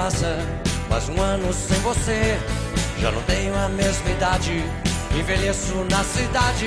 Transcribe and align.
passa, 0.00 0.38
um 1.12 1.20
ano 1.20 1.52
sem 1.52 1.78
você. 1.80 2.38
Já 3.02 3.12
não 3.12 3.22
tenho 3.24 3.54
a 3.54 3.68
mesma 3.68 4.10
idade, 4.10 4.52
envelheço 5.14 5.74
na 5.90 6.02
cidade. 6.02 6.64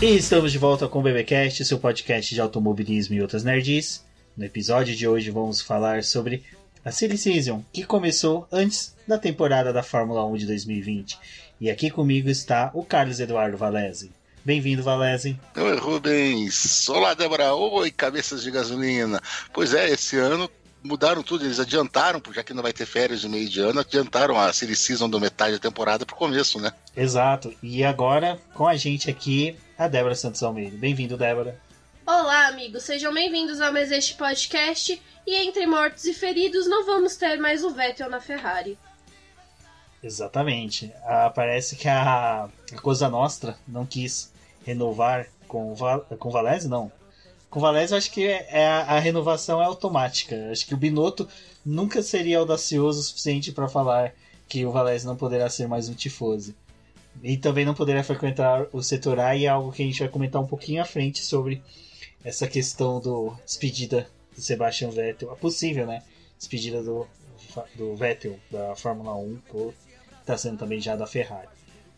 E 0.00 0.16
estamos 0.16 0.52
de 0.52 0.58
volta 0.58 0.86
com 0.86 1.00
o 1.00 1.02
BBcast, 1.02 1.64
seu 1.64 1.80
podcast 1.80 2.32
de 2.32 2.40
automobilismo 2.40 3.16
e 3.16 3.20
outras 3.20 3.42
nerds. 3.42 4.04
No 4.36 4.44
episódio 4.44 4.94
de 4.94 5.08
hoje 5.08 5.32
vamos 5.32 5.60
falar 5.60 6.04
sobre 6.04 6.44
a 6.84 6.92
Silly 6.92 7.18
Season, 7.18 7.64
que 7.72 7.82
começou 7.82 8.46
antes 8.52 8.94
da 9.04 9.18
temporada 9.18 9.72
da 9.72 9.82
Fórmula 9.82 10.24
1 10.24 10.36
de 10.36 10.46
2020. 10.46 11.18
E 11.60 11.68
aqui 11.68 11.90
comigo 11.90 12.30
está 12.30 12.70
o 12.72 12.84
Carlos 12.84 13.18
Eduardo 13.18 13.56
Valese. 13.56 14.12
Bem-vindo, 14.44 14.84
Valese. 14.84 15.36
Oi, 15.56 15.76
Rubens. 15.78 16.88
Olá, 16.88 17.12
Débora. 17.12 17.54
Oi, 17.54 17.90
cabeças 17.90 18.40
de 18.40 18.52
gasolina. 18.52 19.20
Pois 19.52 19.74
é, 19.74 19.90
esse 19.90 20.16
ano 20.16 20.48
mudaram 20.88 21.22
tudo, 21.22 21.44
eles 21.44 21.60
adiantaram, 21.60 22.20
já 22.34 22.42
que 22.42 22.54
não 22.54 22.62
vai 22.62 22.72
ter 22.72 22.86
férias 22.86 23.20
de 23.20 23.28
meio 23.28 23.48
de 23.48 23.60
ano, 23.60 23.80
adiantaram 23.80 24.40
a 24.40 24.50
Silly 24.52 24.74
Season 24.74 25.08
do 25.08 25.20
metade 25.20 25.52
da 25.52 25.58
temporada 25.58 26.06
pro 26.06 26.16
começo, 26.16 26.58
né? 26.58 26.72
Exato. 26.96 27.54
E 27.62 27.84
agora, 27.84 28.40
com 28.54 28.66
a 28.66 28.74
gente 28.74 29.10
aqui, 29.10 29.56
a 29.78 29.86
Débora 29.86 30.14
Santos 30.14 30.42
Almeida. 30.42 30.76
Bem-vindo, 30.76 31.16
Débora. 31.16 31.60
Olá, 32.06 32.48
amigos. 32.48 32.84
Sejam 32.84 33.12
bem-vindos 33.12 33.60
ao 33.60 33.70
mais 33.70 33.92
este 33.92 34.14
podcast. 34.14 35.00
E 35.26 35.36
entre 35.36 35.66
mortos 35.66 36.06
e 36.06 36.14
feridos, 36.14 36.66
não 36.66 36.86
vamos 36.86 37.16
ter 37.16 37.36
mais 37.36 37.62
o 37.62 37.70
Vettel 37.70 38.08
na 38.08 38.18
Ferrari. 38.18 38.78
Exatamente. 40.02 40.90
Ah, 41.04 41.30
parece 41.34 41.76
que 41.76 41.86
a, 41.86 42.44
a 42.72 42.80
Cosa 42.80 43.10
Nostra 43.10 43.58
não 43.68 43.84
quis 43.84 44.32
renovar 44.64 45.26
com, 45.46 45.74
com 46.18 46.30
Valese, 46.30 46.66
não. 46.66 46.90
Com 47.50 47.60
Valese, 47.60 47.92
eu 47.92 47.98
acho 47.98 48.10
que 48.10 48.26
é, 48.26 48.66
a, 48.66 48.96
a, 48.96 48.98
renovação 48.98 49.60
é 49.60 49.64
automática. 49.64 50.50
Acho 50.50 50.66
que 50.66 50.74
o 50.74 50.76
Binotto 50.76 51.26
nunca 51.64 52.02
seria 52.02 52.38
audacioso 52.38 53.00
o 53.00 53.02
suficiente 53.02 53.52
para 53.52 53.68
falar 53.68 54.12
que 54.46 54.66
o 54.66 54.70
Valese 54.70 55.06
não 55.06 55.16
poderá 55.16 55.48
ser 55.48 55.66
mais 55.66 55.88
um 55.88 55.94
tifose. 55.94 56.54
E 57.22 57.36
também 57.36 57.64
não 57.64 57.74
poderá 57.74 58.04
frequentar 58.04 58.66
o 58.72 58.82
setor 58.82 59.18
A, 59.18 59.34
e 59.34 59.46
é 59.46 59.48
algo 59.48 59.72
que 59.72 59.82
a 59.82 59.86
gente 59.86 59.98
vai 60.00 60.08
comentar 60.08 60.42
um 60.42 60.46
pouquinho 60.46 60.82
à 60.82 60.84
frente 60.84 61.20
sobre 61.20 61.62
essa 62.22 62.46
questão 62.46 63.00
do 63.00 63.34
despedida 63.44 64.08
do 64.34 64.40
Sebastian 64.40 64.90
Vettel, 64.90 65.30
a 65.30 65.36
possível, 65.36 65.86
né? 65.86 66.02
Despedida 66.38 66.82
do, 66.82 67.06
do 67.74 67.96
Vettel 67.96 68.38
da 68.50 68.76
Fórmula 68.76 69.16
1, 69.16 69.38
que 69.50 69.74
está 70.20 70.36
sendo 70.36 70.58
também 70.58 70.80
já 70.80 70.94
da 70.94 71.06
Ferrari. 71.06 71.48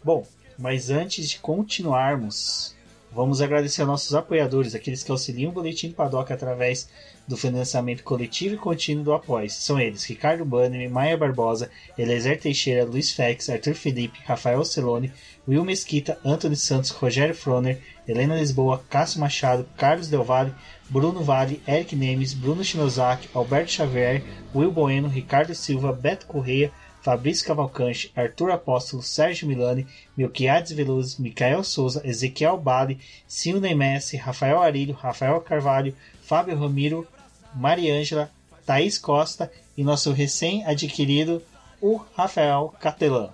Bom, 0.03 0.25
mas 0.57 0.91
antes 0.91 1.29
de 1.29 1.39
continuarmos, 1.39 2.75
vamos 3.13 3.41
agradecer 3.41 3.85
nossos 3.85 4.15
apoiadores, 4.15 4.75
aqueles 4.75 5.03
que 5.03 5.11
auxiliam 5.11 5.51
o 5.51 5.53
Boletim 5.53 5.93
Paddock 5.93 6.33
através 6.33 6.89
do 7.27 7.37
financiamento 7.37 8.03
coletivo 8.03 8.55
e 8.55 8.59
contínuo 8.59 9.05
do 9.05 9.13
Apoio. 9.13 9.49
São 9.51 9.79
eles 9.79 10.05
Ricardo 10.05 10.45
Banner, 10.45 10.91
Maia 10.91 11.17
Barbosa, 11.17 11.71
Elezer 11.97 12.41
Teixeira, 12.41 12.85
Luiz 12.85 13.13
Fex, 13.13 13.49
Arthur 13.49 13.75
Felipe, 13.75 14.21
Rafael 14.25 14.65
Celone, 14.65 15.13
Will 15.47 15.65
Mesquita, 15.65 16.19
Anthony 16.25 16.57
Santos, 16.57 16.91
Rogério 16.91 17.35
Froner, 17.35 17.81
Helena 18.07 18.37
Lisboa, 18.37 18.83
Cássio 18.91 19.21
Machado, 19.21 19.67
Carlos 19.77 20.09
Del 20.09 20.25
Valle, 20.25 20.55
Bruno 20.89 21.23
Vale, 21.23 21.61
Eric 21.67 21.95
Nemes, 21.95 22.35
Bruno 22.35 22.65
Shinozaki, 22.65 23.29
Alberto 23.35 23.71
Xavier, 23.71 24.23
Will 24.55 24.73
Bueno, 24.73 25.09
Ricardo 25.09 25.55
Silva, 25.55 25.93
Beto 25.93 26.27
Correia, 26.27 26.73
Fabrício 27.03 27.47
Cavalcante, 27.47 28.13
Arthur 28.15 28.51
Apóstolo, 28.51 29.03
Sérgio 29.03 29.49
Milani, 29.49 29.87
Milquiades 30.17 30.73
Veloso, 30.73 31.21
Micael 31.21 31.65
Souza, 31.65 32.03
Ezequiel 32.05 32.59
Bali, 32.59 33.01
Silney 33.27 33.75
Messi, 33.75 34.17
Rafael 34.17 34.61
Arilho, 34.61 34.95
Rafael 34.95 35.41
Carvalho, 35.41 35.97
Fábio 36.23 36.59
Ramiro, 36.59 37.09
Mariângela, 37.55 38.31
Thaís 38.67 38.99
Costa 38.99 39.51
e 39.77 39.83
nosso 39.83 40.13
recém-adquirido, 40.13 41.43
o 41.81 41.97
Rafael 42.15 42.75
Catelan. 42.79 43.31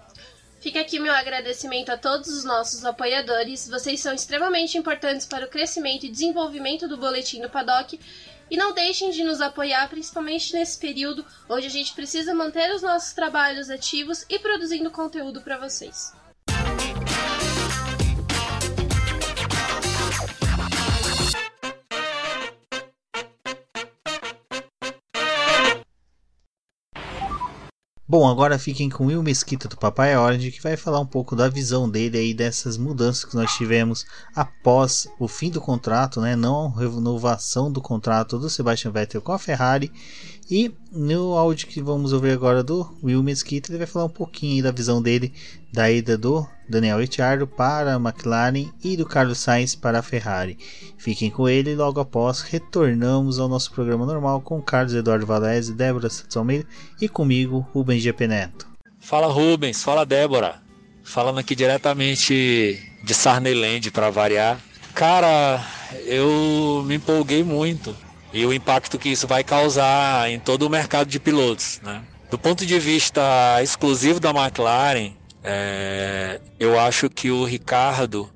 Fica 0.60 0.81
aqui 0.81 0.98
meu 0.98 1.12
agradecimento 1.12 1.91
a 1.91 1.97
todos 1.97 2.28
os 2.28 2.44
nossos 2.44 2.84
apoiadores. 2.84 3.69
Vocês 3.69 4.00
são 4.00 4.12
extremamente 4.12 4.77
importantes 4.77 5.27
para 5.27 5.47
o 5.47 5.48
crescimento 5.48 6.06
e 6.06 6.10
desenvolvimento 6.10 6.88
do 6.88 6.97
Boletim 6.97 7.41
do 7.41 7.50
Paddock. 7.50 8.00
E 8.51 8.57
não 8.57 8.73
deixem 8.73 9.11
de 9.11 9.25
nos 9.25 9.41
apoiar, 9.41 9.89
principalmente 9.89 10.53
nesse 10.53 10.79
período 10.79 11.25
onde 11.49 11.67
a 11.67 11.71
gente 11.71 11.93
precisa 11.95 12.34
manter 12.34 12.73
os 12.75 12.83
nossos 12.83 13.12
trabalhos 13.12 13.71
ativos 13.71 14.25
e 14.29 14.39
produzindo 14.39 14.91
conteúdo 14.91 15.41
para 15.41 15.59
vocês. 15.59 16.12
Bom, 28.09 28.28
agora 28.28 28.56
fiquem 28.56 28.89
com 28.89 29.03
o 29.03 29.06
Will 29.09 29.21
Mesquita 29.21 29.67
do 29.67 29.77
Papai 29.77 30.17
Orange, 30.17 30.53
que 30.53 30.62
vai 30.62 30.77
falar 30.77 31.00
um 31.00 31.06
pouco 31.06 31.34
da 31.34 31.49
visão 31.49 31.91
dele 31.91 32.17
aí 32.17 32.33
dessas 32.33 32.78
mudanças 32.78 33.25
que 33.25 33.34
nós 33.34 33.53
tivemos 33.56 34.06
após 34.33 35.09
o 35.19 35.27
fim 35.27 35.50
do 35.50 35.61
contrato, 35.61 36.21
né? 36.21 36.37
Não 36.37 36.71
renovação 36.71 37.71
do 37.71 37.81
contrato 37.81 38.39
do 38.39 38.49
Sebastian 38.49 38.93
Vettel 38.93 39.21
com 39.21 39.33
a 39.33 39.41
Ferrari 39.41 39.93
e 40.51 40.73
no 40.93 41.37
áudio 41.37 41.67
que 41.67 41.83
vamos 41.83 42.12
ouvir 42.12 42.31
agora 42.31 42.62
do 42.62 42.89
Will 43.03 43.23
Mesquita, 43.23 43.71
ele 43.71 43.79
vai 43.79 43.87
falar 43.87 44.05
um 44.05 44.11
pouquinho 44.11 44.62
da 44.62 44.71
visão 44.71 45.03
dele 45.03 45.33
da 45.73 45.91
ida 45.91 46.17
do 46.17 46.47
Daniel 46.69 47.01
Ricciardo 47.01 47.47
para 47.47 47.95
a 47.95 47.99
McLaren 47.99 48.71
e 48.83 48.97
do 48.97 49.05
Carlos 49.05 49.39
Sainz 49.39 49.75
para 49.75 49.99
a 49.99 50.03
Ferrari. 50.03 50.57
Fiquem 50.97 51.31
com 51.31 51.49
ele 51.49 51.73
e 51.73 51.75
logo 51.75 52.01
após 52.01 52.43
retornamos 52.43 53.41
ao 53.41 53.49
nosso 53.49 53.73
programa 53.73 54.07
normal 54.07 54.41
com 54.41 54.62
Carlos 54.62 54.95
Eduardo 54.95 55.27
Valese, 55.27 55.75
Débora 55.75 56.09
Santos 56.09 56.65
e 57.01 57.09
comigo, 57.09 57.67
Rubens 57.73 58.03
GP 58.03 58.28
Neto. 58.28 58.69
Fala 59.01 59.27
Rubens, 59.27 59.83
fala 59.83 60.07
Débora. 60.07 60.63
Falando 61.03 61.39
aqui 61.39 61.55
diretamente 61.55 62.81
de 63.03 63.15
Sarneyland 63.15 63.91
para 63.91 64.11
variar. 64.11 64.61
Cara, 64.95 65.65
eu 66.05 66.84
me 66.87 66.97
empolguei 66.97 67.45
muito 67.45 68.06
e 68.36 68.44
o 68.44 68.52
impacto 68.52 68.98
que 68.98 69.08
isso 69.08 69.26
vai 69.26 69.42
causar 69.42 70.30
em 70.30 70.38
todo 70.38 70.64
o 70.64 70.69
mercado 70.69 71.08
de 71.08 71.19
pilotos. 71.19 71.80
Né? 71.82 72.04
Do 72.30 72.38
ponto 72.38 72.66
de 72.66 72.78
vista 72.78 73.22
exclusivo 73.62 74.20
da 74.20 74.28
McLaren, 74.28 75.14
é, 75.42 76.38
eu 76.60 76.78
acho 76.78 77.08
que 77.08 77.30
o 77.30 77.47
Ricardo 77.47 78.30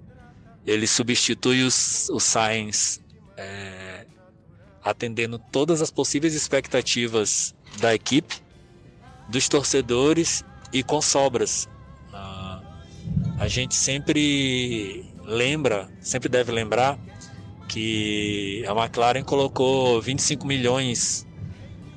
ele 0.67 0.87
substitui 0.87 1.65
os, 1.65 2.09
o 2.09 2.19
Sainz 2.19 2.99
é, 3.37 4.07
atendendo 4.83 5.39
todas 5.39 5.83
as 5.83 5.91
possíveis 5.91 6.33
expectativas 6.33 7.55
da 7.79 7.95
equipe, 7.95 8.37
dos 9.29 9.51
torcedores 9.51 10.43
e 10.73 10.83
com 10.83 11.03
sobras. 11.03 11.69
Ah, 12.11 12.63
a 13.39 13.47
gente 13.49 13.75
sempre 13.75 15.05
lembra, 15.27 15.91
sempre 16.01 16.31
deve 16.31 16.53
lembrar 16.53 16.99
que 17.71 18.65
a 18.67 18.73
McLaren 18.73 19.23
colocou 19.23 20.03
25 20.03 20.45
milhões 20.45 21.25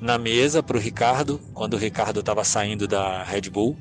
na 0.00 0.16
mesa 0.16 0.62
para 0.62 0.76
o 0.76 0.80
Ricardo, 0.80 1.40
quando 1.52 1.74
o 1.74 1.76
Ricardo 1.76 2.20
estava 2.20 2.44
saindo 2.44 2.86
da 2.86 3.24
Red 3.24 3.50
Bull. 3.50 3.76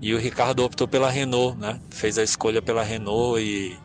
E 0.00 0.12
o 0.12 0.18
Ricardo 0.18 0.64
optou 0.64 0.88
pela 0.88 1.08
Renault, 1.08 1.56
né? 1.58 1.80
Fez 1.90 2.18
a 2.18 2.24
escolha 2.24 2.60
pela 2.60 2.82
Renault 2.82 3.40
e 3.40 3.78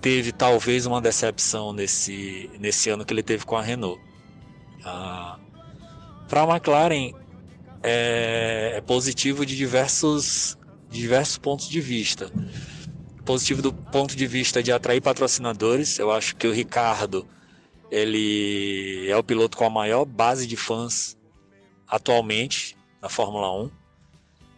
teve 0.00 0.32
talvez 0.32 0.84
uma 0.84 1.00
decepção 1.00 1.72
nesse, 1.72 2.50
nesse 2.58 2.90
ano 2.90 3.04
que 3.04 3.14
ele 3.14 3.22
teve 3.22 3.46
com 3.46 3.56
a 3.56 3.62
Renault. 3.62 4.00
Ah, 4.84 5.38
para 6.28 6.42
a 6.42 6.48
McLaren 6.48 7.12
é, 7.84 8.72
é 8.74 8.80
positivo 8.80 9.46
de 9.46 9.56
diversos, 9.56 10.58
diversos 10.90 11.38
pontos 11.38 11.68
de 11.68 11.80
vista 11.80 12.32
positivo 13.26 13.60
do 13.60 13.72
ponto 13.72 14.16
de 14.16 14.26
vista 14.26 14.62
de 14.62 14.72
atrair 14.72 15.02
patrocinadores. 15.02 15.98
Eu 15.98 16.10
acho 16.12 16.36
que 16.36 16.46
o 16.46 16.52
Ricardo 16.52 17.26
ele 17.90 19.06
é 19.08 19.16
o 19.16 19.22
piloto 19.22 19.56
com 19.56 19.64
a 19.64 19.70
maior 19.70 20.04
base 20.04 20.46
de 20.46 20.56
fãs 20.56 21.16
atualmente 21.86 22.76
na 23.02 23.08
Fórmula 23.08 23.52
1. 23.64 23.70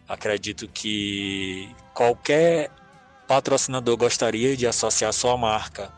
Acredito 0.07 0.67
que 0.67 1.69
qualquer 1.93 2.71
patrocinador 3.27 3.97
gostaria 3.97 4.55
de 4.55 4.65
associar 4.65 5.11
sua 5.13 5.35
marca 5.37 5.91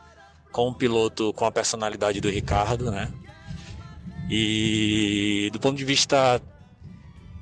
com 0.51 0.67
um 0.67 0.73
piloto 0.73 1.31
com 1.33 1.45
a 1.45 1.51
personalidade 1.51 2.19
do 2.19 2.29
Ricardo, 2.29 2.91
né? 2.91 3.11
E 4.29 5.49
do 5.53 5.59
ponto 5.59 5.77
de 5.77 5.85
vista 5.85 6.41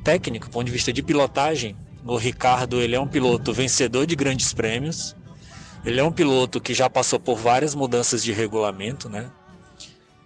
técnico, 0.03 0.47
do 0.47 0.51
ponto 0.51 0.65
de 0.65 0.71
vista 0.71 0.93
de 0.93 1.01
pilotagem, 1.01 1.75
o 2.05 2.17
Ricardo 2.17 2.81
ele 2.81 2.95
é 2.95 2.99
um 2.99 3.07
piloto 3.07 3.51
vencedor 3.53 4.05
de 4.05 4.15
grandes 4.15 4.53
prêmios, 4.53 5.15
ele 5.85 5.99
é 5.99 6.03
um 6.03 6.11
piloto 6.11 6.59
que 6.59 6.73
já 6.73 6.89
passou 6.89 7.19
por 7.19 7.37
várias 7.37 7.73
mudanças 7.73 8.23
de 8.23 8.33
regulamento, 8.33 9.09
né? 9.09 9.31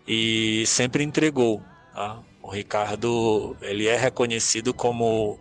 E 0.08 0.64
sempre 0.66 1.04
entregou. 1.04 1.62
Tá? 1.94 2.20
O 2.42 2.50
Ricardo 2.50 3.56
ele 3.62 3.88
é 3.88 3.96
reconhecido 3.96 4.74
como 4.74 5.40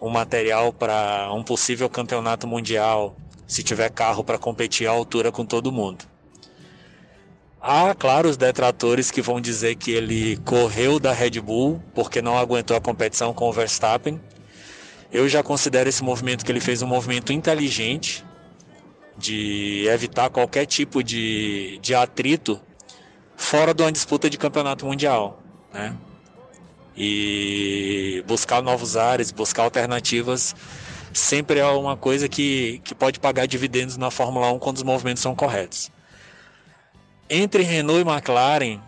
um 0.00 0.08
material 0.08 0.72
para 0.72 1.30
um 1.32 1.42
possível 1.42 1.88
campeonato 1.88 2.46
mundial, 2.46 3.16
se 3.46 3.62
tiver 3.62 3.90
carro 3.90 4.24
para 4.24 4.38
competir 4.38 4.86
à 4.86 4.90
altura 4.90 5.30
com 5.30 5.44
todo 5.44 5.70
mundo. 5.70 6.04
Há, 7.60 7.94
claro, 7.94 8.28
os 8.28 8.36
detratores 8.36 9.10
que 9.10 9.22
vão 9.22 9.40
dizer 9.40 9.76
que 9.76 9.90
ele 9.90 10.36
correu 10.38 10.98
da 10.98 11.12
Red 11.12 11.40
Bull 11.40 11.82
porque 11.94 12.20
não 12.20 12.36
aguentou 12.36 12.76
a 12.76 12.80
competição 12.80 13.32
com 13.32 13.48
o 13.48 13.52
Verstappen. 13.52 14.20
Eu 15.12 15.28
já 15.28 15.42
considero 15.42 15.88
esse 15.88 16.02
movimento 16.02 16.44
que 16.44 16.52
ele 16.52 16.60
fez 16.60 16.82
um 16.82 16.86
movimento 16.86 17.32
inteligente 17.32 18.24
de 19.16 19.86
evitar 19.88 20.30
qualquer 20.30 20.66
tipo 20.66 21.02
de, 21.02 21.78
de 21.80 21.94
atrito 21.94 22.60
fora 23.36 23.72
de 23.72 23.82
uma 23.82 23.92
disputa 23.92 24.28
de 24.28 24.38
campeonato 24.38 24.86
mundial, 24.86 25.42
né? 25.72 25.96
E 26.96 28.22
buscar 28.26 28.62
novos 28.62 28.96
ares, 28.96 29.32
buscar 29.32 29.64
alternativas 29.64 30.54
sempre 31.14 31.60
é 31.60 31.66
uma 31.66 31.96
coisa 31.96 32.28
que, 32.28 32.80
que 32.84 32.94
pode 32.94 33.20
pagar 33.20 33.46
dividendos 33.46 33.96
na 33.96 34.10
Fórmula 34.10 34.50
1 34.52 34.58
quando 34.58 34.78
os 34.78 34.82
movimentos 34.82 35.22
são 35.22 35.34
corretos. 35.34 35.90
Entre 37.30 37.62
Renault 37.62 38.00
e 38.06 38.12
McLaren, 38.12 38.80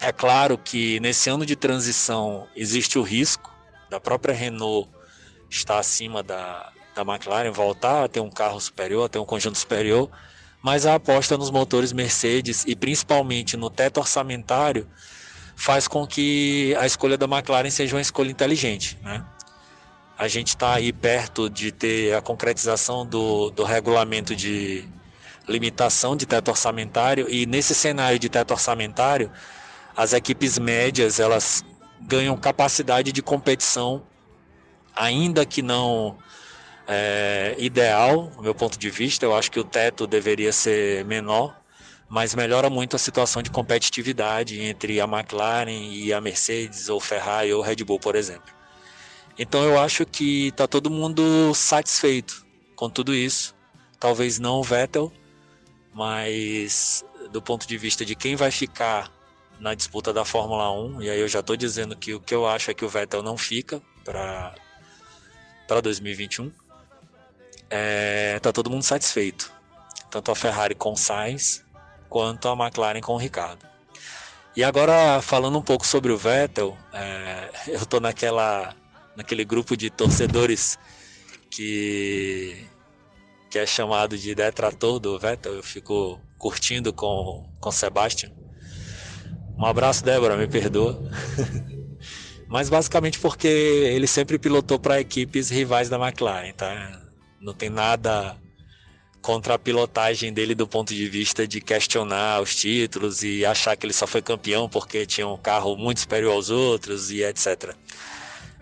é 0.00 0.12
claro 0.12 0.56
que 0.56 1.00
nesse 1.00 1.28
ano 1.28 1.44
de 1.44 1.56
transição 1.56 2.46
existe 2.54 2.98
o 2.98 3.02
risco 3.02 3.52
da 3.90 4.00
própria 4.00 4.32
Renault 4.32 4.88
estar 5.50 5.78
acima 5.78 6.22
da, 6.22 6.72
da 6.98 7.12
McLaren, 7.12 7.50
voltar 7.52 8.04
a 8.04 8.08
ter 8.08 8.20
um 8.20 8.30
carro 8.30 8.60
superior, 8.60 9.06
a 9.06 9.08
ter 9.08 9.18
um 9.18 9.24
conjunto 9.24 9.56
superior, 9.56 10.10
mas 10.60 10.84
a 10.84 10.96
aposta 10.96 11.38
nos 11.38 11.50
motores 11.50 11.92
Mercedes 11.92 12.64
e 12.66 12.74
principalmente 12.74 13.56
no 13.56 13.70
teto 13.70 13.98
orçamentário 13.98 14.88
faz 15.54 15.86
com 15.86 16.06
que 16.06 16.74
a 16.78 16.86
escolha 16.86 17.16
da 17.16 17.26
McLaren 17.26 17.70
seja 17.70 17.94
uma 17.94 18.02
escolha 18.02 18.30
inteligente. 18.30 18.98
Né? 19.02 19.24
A 20.18 20.26
gente 20.26 20.48
está 20.48 20.74
aí 20.74 20.92
perto 20.92 21.48
de 21.48 21.70
ter 21.70 22.14
a 22.14 22.20
concretização 22.20 23.06
do, 23.06 23.50
do 23.50 23.62
regulamento 23.62 24.34
de 24.34 24.84
limitação 25.48 26.16
de 26.16 26.26
teto 26.26 26.48
orçamentário 26.48 27.26
e 27.30 27.46
nesse 27.46 27.74
cenário 27.74 28.18
de 28.18 28.28
teto 28.28 28.50
orçamentário, 28.50 29.30
as 29.96 30.12
equipes 30.12 30.58
médias 30.58 31.20
elas 31.20 31.64
ganham 32.00 32.36
capacidade 32.36 33.12
de 33.12 33.22
competição, 33.22 34.02
ainda 34.94 35.46
que 35.46 35.62
não 35.62 36.18
é, 36.88 37.54
ideal, 37.58 38.32
do 38.34 38.42
meu 38.42 38.54
ponto 38.54 38.78
de 38.78 38.88
vista. 38.88 39.26
Eu 39.26 39.36
acho 39.36 39.50
que 39.50 39.60
o 39.60 39.64
teto 39.64 40.06
deveria 40.06 40.52
ser 40.52 41.04
menor, 41.04 41.60
mas 42.08 42.34
melhora 42.34 42.70
muito 42.70 42.96
a 42.96 42.98
situação 42.98 43.42
de 43.42 43.50
competitividade 43.50 44.60
entre 44.60 44.98
a 45.00 45.04
McLaren 45.04 45.90
e 45.92 46.12
a 46.12 46.20
Mercedes, 46.20 46.88
ou 46.88 46.98
Ferrari, 46.98 47.52
ou 47.52 47.60
Red 47.60 47.84
Bull, 47.84 48.00
por 48.00 48.16
exemplo. 48.16 48.50
Então 49.38 49.62
eu 49.62 49.78
acho 49.78 50.04
que 50.06 50.48
está 50.48 50.66
todo 50.66 50.90
mundo 50.90 51.54
satisfeito 51.54 52.44
com 52.74 52.88
tudo 52.88 53.14
isso. 53.14 53.54
Talvez 54.00 54.38
não 54.38 54.60
o 54.60 54.62
Vettel, 54.64 55.12
mas 55.92 57.04
do 57.30 57.42
ponto 57.42 57.68
de 57.68 57.76
vista 57.76 58.04
de 58.04 58.14
quem 58.14 58.34
vai 58.34 58.50
ficar 58.50 59.12
na 59.60 59.74
disputa 59.74 60.12
da 60.12 60.24
Fórmula 60.24 60.72
1, 60.72 61.02
e 61.02 61.10
aí 61.10 61.20
eu 61.20 61.28
já 61.28 61.40
estou 61.40 61.56
dizendo 61.56 61.96
que 61.96 62.14
o 62.14 62.20
que 62.20 62.34
eu 62.34 62.46
acho 62.46 62.70
é 62.70 62.74
que 62.74 62.84
o 62.84 62.88
Vettel 62.88 63.22
não 63.22 63.36
fica 63.36 63.82
para 64.04 64.54
2021, 65.82 66.52
é, 67.70 68.38
tá 68.40 68.52
todo 68.52 68.70
mundo 68.70 68.82
satisfeito. 68.82 69.52
Tanto 70.10 70.30
a 70.30 70.34
Ferrari 70.34 70.74
com 70.74 70.96
Sainz, 70.96 71.64
quanto 72.08 72.48
a 72.48 72.52
McLaren 72.52 73.00
com 73.00 73.14
o 73.14 73.18
Ricardo. 73.18 73.66
E 74.56 74.64
agora, 74.64 75.20
falando 75.22 75.58
um 75.58 75.62
pouco 75.62 75.86
sobre 75.86 76.10
o 76.10 76.16
Vettel, 76.16 76.76
é, 76.92 77.50
eu 77.68 77.76
estou 77.76 78.00
naquela, 78.00 78.74
naquele 79.14 79.44
grupo 79.44 79.76
de 79.76 79.90
torcedores 79.90 80.78
que 81.50 82.66
que 83.50 83.58
é 83.58 83.64
chamado 83.64 84.18
de 84.18 84.34
detrator 84.34 84.98
do 84.98 85.18
Vettel, 85.18 85.54
eu 85.54 85.62
fico 85.62 86.20
curtindo 86.36 86.92
com 86.92 87.48
com 87.60 87.70
Sebastian. 87.70 88.30
Um 89.56 89.64
abraço, 89.64 90.04
Débora, 90.04 90.36
me 90.36 90.46
perdoa. 90.46 91.02
Mas 92.46 92.68
basicamente 92.68 93.18
porque 93.18 93.46
ele 93.46 94.06
sempre 94.06 94.38
pilotou 94.38 94.78
para 94.78 95.00
equipes 95.00 95.50
rivais 95.50 95.88
da 95.88 95.98
McLaren, 95.98 96.52
tá? 96.52 97.07
Não 97.40 97.54
tem 97.54 97.70
nada 97.70 98.36
contra 99.20 99.54
a 99.54 99.58
pilotagem 99.58 100.32
dele 100.32 100.54
do 100.54 100.66
ponto 100.66 100.94
de 100.94 101.08
vista 101.08 101.46
de 101.46 101.60
questionar 101.60 102.40
os 102.40 102.54
títulos 102.54 103.22
e 103.22 103.44
achar 103.44 103.76
que 103.76 103.84
ele 103.84 103.92
só 103.92 104.06
foi 104.06 104.22
campeão 104.22 104.68
porque 104.68 105.04
tinha 105.04 105.26
um 105.26 105.36
carro 105.36 105.76
muito 105.76 106.00
superior 106.00 106.32
aos 106.32 106.50
outros 106.50 107.10
e 107.10 107.22
etc. 107.22 107.74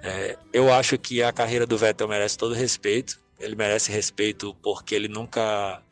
É, 0.03 0.39
eu 0.53 0.73
acho 0.73 0.99
que 0.99 1.23
a 1.23 1.33
carreira 1.33 1.67
do 1.67 1.77
Vettel 1.77 2.09
merece 2.09 2.39
todo 2.39 2.55
respeito 2.55 3.21
ele 3.39 3.55
merece 3.55 3.91
respeito 3.93 4.55
porque 4.63 4.95
ele 4.95 5.09
nunca 5.09 5.83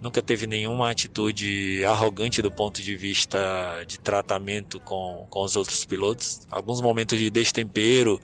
nunca 0.00 0.20
teve 0.20 0.46
nenhuma 0.48 0.90
atitude 0.90 1.84
arrogante 1.84 2.42
do 2.42 2.50
ponto 2.50 2.82
de 2.82 2.96
vista 2.96 3.84
de 3.86 4.00
tratamento 4.00 4.80
com, 4.80 5.26
com 5.30 5.44
os 5.44 5.54
outros 5.54 5.84
pilotos. 5.84 6.40
Alguns 6.50 6.80
momentos 6.80 7.16
de 7.16 7.30
destempero, 7.30 8.20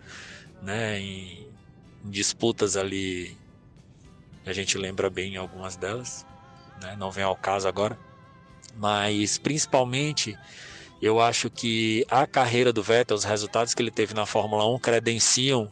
né, 0.60 0.98
em, 0.98 1.46
em 2.04 2.10
disputas 2.10 2.76
ali, 2.76 3.36
a 4.48 4.52
gente 4.52 4.78
lembra 4.78 5.10
bem 5.10 5.36
algumas 5.36 5.76
delas, 5.76 6.26
né, 6.80 6.96
não 6.98 7.10
vem 7.10 7.24
ao 7.24 7.36
caso 7.36 7.68
agora. 7.68 7.98
Mas 8.76 9.38
principalmente 9.38 10.36
eu 11.00 11.20
acho 11.20 11.48
que 11.48 12.04
a 12.10 12.26
carreira 12.26 12.72
do 12.72 12.82
Vettel, 12.82 13.16
os 13.16 13.24
resultados 13.24 13.74
que 13.74 13.82
ele 13.82 13.90
teve 13.90 14.14
na 14.14 14.26
Fórmula 14.26 14.66
1 14.66 14.78
credenciam 14.78 15.70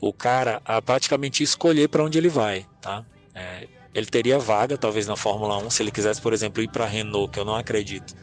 o 0.00 0.12
cara 0.12 0.60
a 0.64 0.80
praticamente 0.80 1.42
escolher 1.42 1.88
para 1.88 2.02
onde 2.02 2.18
ele 2.18 2.28
vai, 2.28 2.66
tá? 2.80 3.04
É, 3.34 3.68
ele 3.94 4.06
teria 4.06 4.38
vaga, 4.38 4.78
talvez 4.78 5.06
na 5.06 5.16
Fórmula 5.16 5.58
1, 5.58 5.70
se 5.70 5.82
ele 5.82 5.90
quisesse, 5.90 6.20
por 6.20 6.32
exemplo, 6.32 6.62
ir 6.62 6.68
para 6.68 6.84
a 6.84 6.88
Renault, 6.88 7.32
que 7.32 7.38
eu 7.38 7.44
não 7.44 7.54
acredito. 7.54 8.14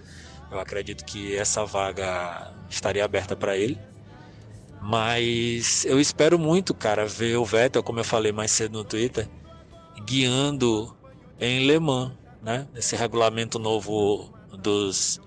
Eu 0.50 0.60
acredito 0.60 1.06
que 1.06 1.36
essa 1.36 1.66
vaga 1.66 2.54
estaria 2.70 3.04
aberta 3.04 3.36
para 3.36 3.58
ele. 3.58 3.78
Mas 4.82 5.84
eu 5.86 6.00
espero 6.00 6.40
muito, 6.40 6.74
cara, 6.74 7.06
ver 7.06 7.36
o 7.38 7.44
Vettel, 7.44 7.84
como 7.84 8.00
eu 8.00 8.04
falei 8.04 8.32
mais 8.32 8.52
cedo 8.52 8.78
no 8.78 8.84
Twitter, 8.84 9.28
guiando 10.08 10.96
em 11.38 11.68
Le 11.68 11.80
Mans, 11.80 12.14
né? 12.42 12.66
Esse 12.74 12.96
regulamento 12.96 13.60
novo 13.60 14.34
dos 14.58 15.20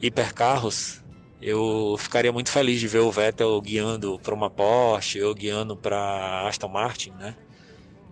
hipercarros 0.00 1.02
eu 1.40 1.96
ficaria 1.98 2.32
muito 2.32 2.50
feliz 2.50 2.80
de 2.80 2.88
ver 2.88 2.98
o 3.00 3.10
Vettel 3.12 3.60
guiando 3.60 4.18
para 4.18 4.34
uma 4.34 4.48
Porsche 4.48 5.22
ou 5.22 5.34
guiando 5.34 5.76
para 5.76 6.48
Aston 6.48 6.68
Martin, 6.68 7.10
né? 7.10 7.36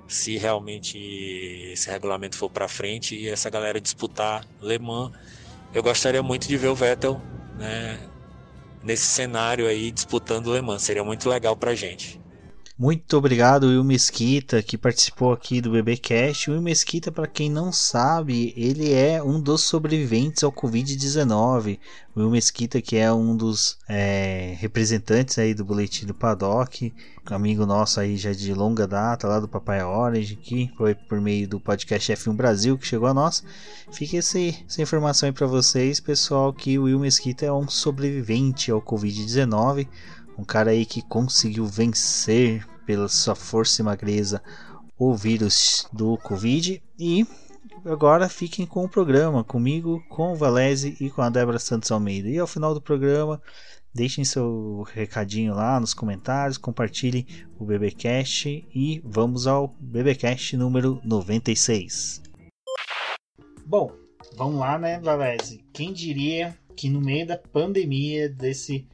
Se 0.09 0.37
realmente 0.37 0.99
esse 1.73 1.91
regulamento 1.91 2.37
for 2.37 2.49
para 2.49 2.69
frente 2.69 3.17
e 3.17 3.29
essa 3.29 3.51
galera 3.51 3.81
disputar 3.81 4.45
Le 4.61 4.79
Mans, 4.79 5.13
eu 5.75 5.83
gostaria 5.83 6.23
muito 6.23 6.47
de 6.47 6.57
ver 6.57 6.69
o 6.69 6.75
Vettel, 6.75 7.21
né? 7.59 7.99
Nesse 8.83 9.07
cenário 9.07 9.67
aí 9.67 9.91
disputando 9.91 10.53
Le 10.53 10.61
Mans, 10.61 10.83
seria 10.83 11.03
muito 11.03 11.29
legal 11.29 11.57
para 11.57 11.75
gente. 11.75 12.21
Muito 12.79 13.17
obrigado, 13.17 13.69
Will 13.69 13.83
Mesquita, 13.83 14.63
que 14.63 14.77
participou 14.77 15.33
aqui 15.33 15.63
do 15.63 15.71
BBcast. 15.71 16.51
Will 16.51 16.61
Mesquita, 16.61 17.11
para 17.11 17.27
quem 17.27 17.49
não 17.49 17.73
sabe, 17.73 18.53
ele 18.55 18.93
é 18.93 19.23
um 19.23 19.41
dos 19.41 19.63
sobreviventes 19.63 20.45
ao 20.45 20.53
Covid-19. 20.53 21.79
Will 22.15 22.31
Mesquita, 22.31 22.83
que 22.83 22.97
é 22.97 23.11
um 23.11 23.35
dos 23.35 23.79
é, 23.89 24.55
representantes 24.59 25.39
aí 25.39 25.55
do 25.55 25.65
Boletim 25.65 26.05
do 26.05 26.13
Paddock, 26.13 26.93
amigo 27.25 27.65
nosso 27.65 27.99
aí 27.99 28.15
já 28.19 28.33
de 28.33 28.53
longa 28.53 28.87
data, 28.87 29.27
lá 29.27 29.41
do 29.41 29.49
Papai 29.49 29.83
Orange, 29.83 30.37
que 30.37 30.71
foi 30.77 30.95
por 30.95 31.19
meio 31.19 31.49
do 31.49 31.59
podcast 31.59 32.13
F1 32.13 32.35
Brasil 32.35 32.77
que 32.77 32.87
chegou 32.87 33.09
a 33.09 33.15
nós. 33.15 33.43
Fica 33.91 34.19
esse, 34.19 34.55
essa 34.69 34.83
informação 34.83 35.27
aí 35.27 35.33
para 35.33 35.47
vocês, 35.47 35.99
pessoal, 35.99 36.53
que 36.53 36.79
o 36.79 36.83
Will 36.83 36.99
Mesquita 36.99 37.47
é 37.47 37.53
um 37.53 37.69
sobrevivente 37.69 38.71
ao 38.71 38.83
Covid-19 38.83 39.89
um 40.39 40.45
cara 40.45 40.71
aí 40.71 40.85
que 40.85 41.03
conseguiu 41.03 41.67
vencer 41.67 42.67
pela 42.85 43.09
sua 43.09 43.35
força 43.35 43.83
e 43.83 43.85
magreza 43.85 44.43
o 44.99 45.15
vírus 45.15 45.89
do 45.93 46.17
Covid. 46.19 46.83
E 46.99 47.27
agora 47.85 48.29
fiquem 48.29 48.67
com 48.67 48.85
o 48.85 48.89
programa, 48.89 49.45
comigo, 49.45 50.03
com 50.09 50.33
o 50.33 50.37
Valese 50.37 50.97
e 51.01 51.11
com 51.11 51.23
a 51.23 51.29
Débora 51.31 51.59
Santos 51.59 51.91
Almeida. 51.91 52.29
E 52.29 52.39
ao 52.39 52.47
final 52.47 52.75
do 52.75 52.81
programa, 52.81 53.41
deixem 53.95 54.25
seu 54.25 54.87
recadinho 54.93 55.55
lá 55.55 55.81
nos 55.81 55.95
comentários, 55.95 56.59
compartilhem 56.59 57.27
o 57.59 57.65
BBcast 57.65 58.67
e 58.75 59.01
vamos 59.05 59.47
ao 59.47 59.69
BBcast 59.81 60.57
número 60.57 61.01
96. 61.05 62.23
Bom, 63.65 63.91
vamos 64.37 64.61
lá, 64.61 64.79
né, 64.79 65.01
Valese? 65.01 65.65
Quem 65.73 65.93
diria 65.93 66.57
que 66.77 66.91
no 66.91 67.01
meio 67.01 67.27
da 67.27 67.39
pandemia 67.39 68.29
desse 68.29 68.87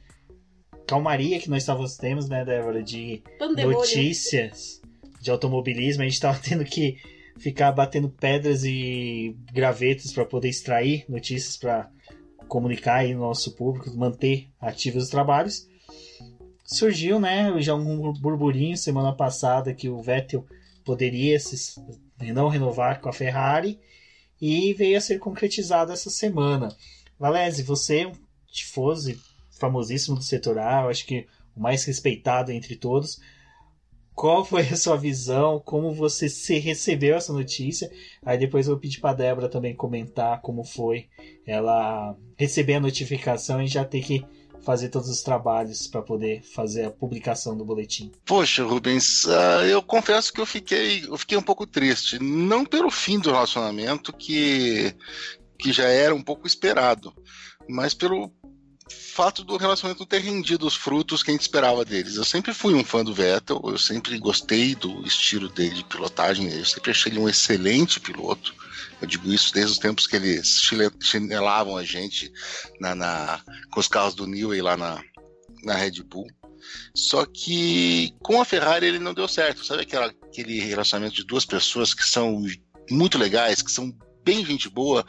calmaria 0.87 1.39
que 1.39 1.49
nós 1.49 1.63
estávamos 1.63 1.97
tendo, 1.97 2.27
né, 2.27 2.43
Débora, 2.45 2.83
de 2.83 3.21
notícias 3.39 4.81
de 5.21 5.31
automobilismo. 5.31 6.01
A 6.01 6.05
gente 6.05 6.15
estava 6.15 6.37
tendo 6.37 6.63
que 6.65 6.97
ficar 7.37 7.71
batendo 7.71 8.09
pedras 8.09 8.63
e 8.63 9.35
gravetos 9.51 10.13
para 10.13 10.25
poder 10.25 10.49
extrair 10.49 11.05
notícias 11.09 11.57
para 11.57 11.89
comunicar 12.47 12.97
aí 12.97 13.13
no 13.13 13.21
nosso 13.21 13.55
público, 13.55 13.95
manter 13.95 14.49
ativos 14.59 15.05
os 15.05 15.09
trabalhos. 15.09 15.67
Surgiu, 16.65 17.19
né, 17.19 17.53
já 17.59 17.75
um 17.75 18.13
burburinho 18.13 18.77
semana 18.77 19.13
passada 19.13 19.73
que 19.73 19.89
o 19.89 20.01
Vettel 20.01 20.45
poderia 20.85 21.39
se, 21.39 21.81
não 22.33 22.47
renovar 22.47 23.01
com 23.01 23.09
a 23.09 23.13
Ferrari. 23.13 23.79
e 24.41 24.73
veio 24.73 24.97
a 24.97 25.01
ser 25.01 25.19
concretizado 25.19 25.93
essa 25.93 26.09
semana. 26.09 26.67
Valese, 27.17 27.63
você 27.63 28.11
tifoso 28.51 29.13
famosíssimo 29.63 30.17
do 30.17 30.23
setor 30.23 30.59
A, 30.59 30.81
eu 30.81 30.89
acho 30.89 31.05
que 31.05 31.25
o 31.55 31.61
mais 31.61 31.85
respeitado 31.85 32.51
entre 32.51 32.75
todos. 32.75 33.21
Qual 34.13 34.43
foi 34.43 34.61
a 34.63 34.75
sua 34.75 34.97
visão? 34.97 35.61
Como 35.63 35.93
você 35.93 36.27
se 36.27 36.59
recebeu 36.59 37.15
essa 37.15 37.31
notícia? 37.31 37.89
Aí 38.25 38.37
depois 38.37 38.67
eu 38.67 38.73
vou 38.73 38.81
pedir 38.81 38.99
para 38.99 39.15
Débora 39.15 39.47
também 39.47 39.73
comentar 39.73 40.41
como 40.41 40.65
foi 40.65 41.07
ela 41.47 42.15
receber 42.37 42.75
a 42.75 42.79
notificação 42.79 43.61
e 43.61 43.67
já 43.67 43.85
ter 43.85 44.01
que 44.01 44.25
fazer 44.63 44.89
todos 44.89 45.09
os 45.09 45.21
trabalhos 45.21 45.87
para 45.87 46.01
poder 46.01 46.41
fazer 46.41 46.85
a 46.85 46.91
publicação 46.91 47.55
do 47.57 47.65
boletim. 47.65 48.11
Poxa, 48.25 48.63
Rubens, 48.63 49.25
uh, 49.25 49.63
eu 49.65 49.81
confesso 49.81 50.31
que 50.31 50.39
eu 50.39 50.45
fiquei, 50.45 51.05
eu 51.05 51.17
fiquei 51.17 51.37
um 51.37 51.41
pouco 51.41 51.67
triste, 51.67 52.17
não 52.19 52.65
pelo 52.65 52.89
fim 52.89 53.19
do 53.19 53.31
relacionamento 53.31 54.13
que 54.13 54.93
que 55.57 55.71
já 55.71 55.87
era 55.87 56.13
um 56.13 56.21
pouco 56.21 56.45
esperado, 56.45 57.13
mas 57.69 57.93
pelo 57.93 58.29
fato 58.89 59.43
do 59.43 59.57
relacionamento 59.57 60.01
não 60.01 60.07
ter 60.07 60.21
rendido 60.21 60.65
os 60.65 60.75
frutos 60.75 61.23
que 61.23 61.31
a 61.31 61.33
gente 61.33 61.41
esperava 61.41 61.85
deles. 61.85 62.15
Eu 62.15 62.25
sempre 62.25 62.53
fui 62.53 62.73
um 62.73 62.83
fã 62.83 63.03
do 63.03 63.13
Vettel, 63.13 63.61
eu 63.65 63.77
sempre 63.77 64.17
gostei 64.17 64.75
do 64.75 65.05
estilo 65.05 65.49
dele 65.49 65.75
de 65.75 65.83
pilotagem, 65.83 66.51
eu 66.51 66.65
sempre 66.65 66.91
achei 66.91 67.11
ele 67.11 67.19
um 67.19 67.29
excelente 67.29 67.99
piloto. 67.99 68.53
Eu 69.01 69.07
digo 69.07 69.31
isso 69.31 69.53
desde 69.53 69.73
os 69.73 69.77
tempos 69.77 70.07
que 70.07 70.15
eles 70.15 70.61
chinelavam 71.01 71.77
a 71.77 71.83
gente 71.83 72.31
na, 72.79 72.95
na 72.95 73.41
com 73.71 73.79
os 73.79 73.87
carros 73.87 74.15
do 74.15 74.27
Newey 74.27 74.61
lá 74.61 74.77
na, 74.77 75.03
na 75.63 75.75
Red 75.75 76.03
Bull. 76.03 76.27
Só 76.95 77.25
que 77.25 78.13
com 78.21 78.41
a 78.41 78.45
Ferrari 78.45 78.85
ele 78.85 78.99
não 78.99 79.13
deu 79.13 79.27
certo. 79.27 79.65
Sabe 79.65 79.83
aquela, 79.83 80.07
aquele 80.07 80.59
relacionamento 80.59 81.15
de 81.15 81.25
duas 81.25 81.45
pessoas 81.45 81.93
que 81.93 82.03
são 82.03 82.45
muito 82.89 83.17
legais, 83.17 83.61
que 83.61 83.71
são 83.71 83.93
bem 84.23 84.45
gente 84.45 84.69
boa, 84.69 85.05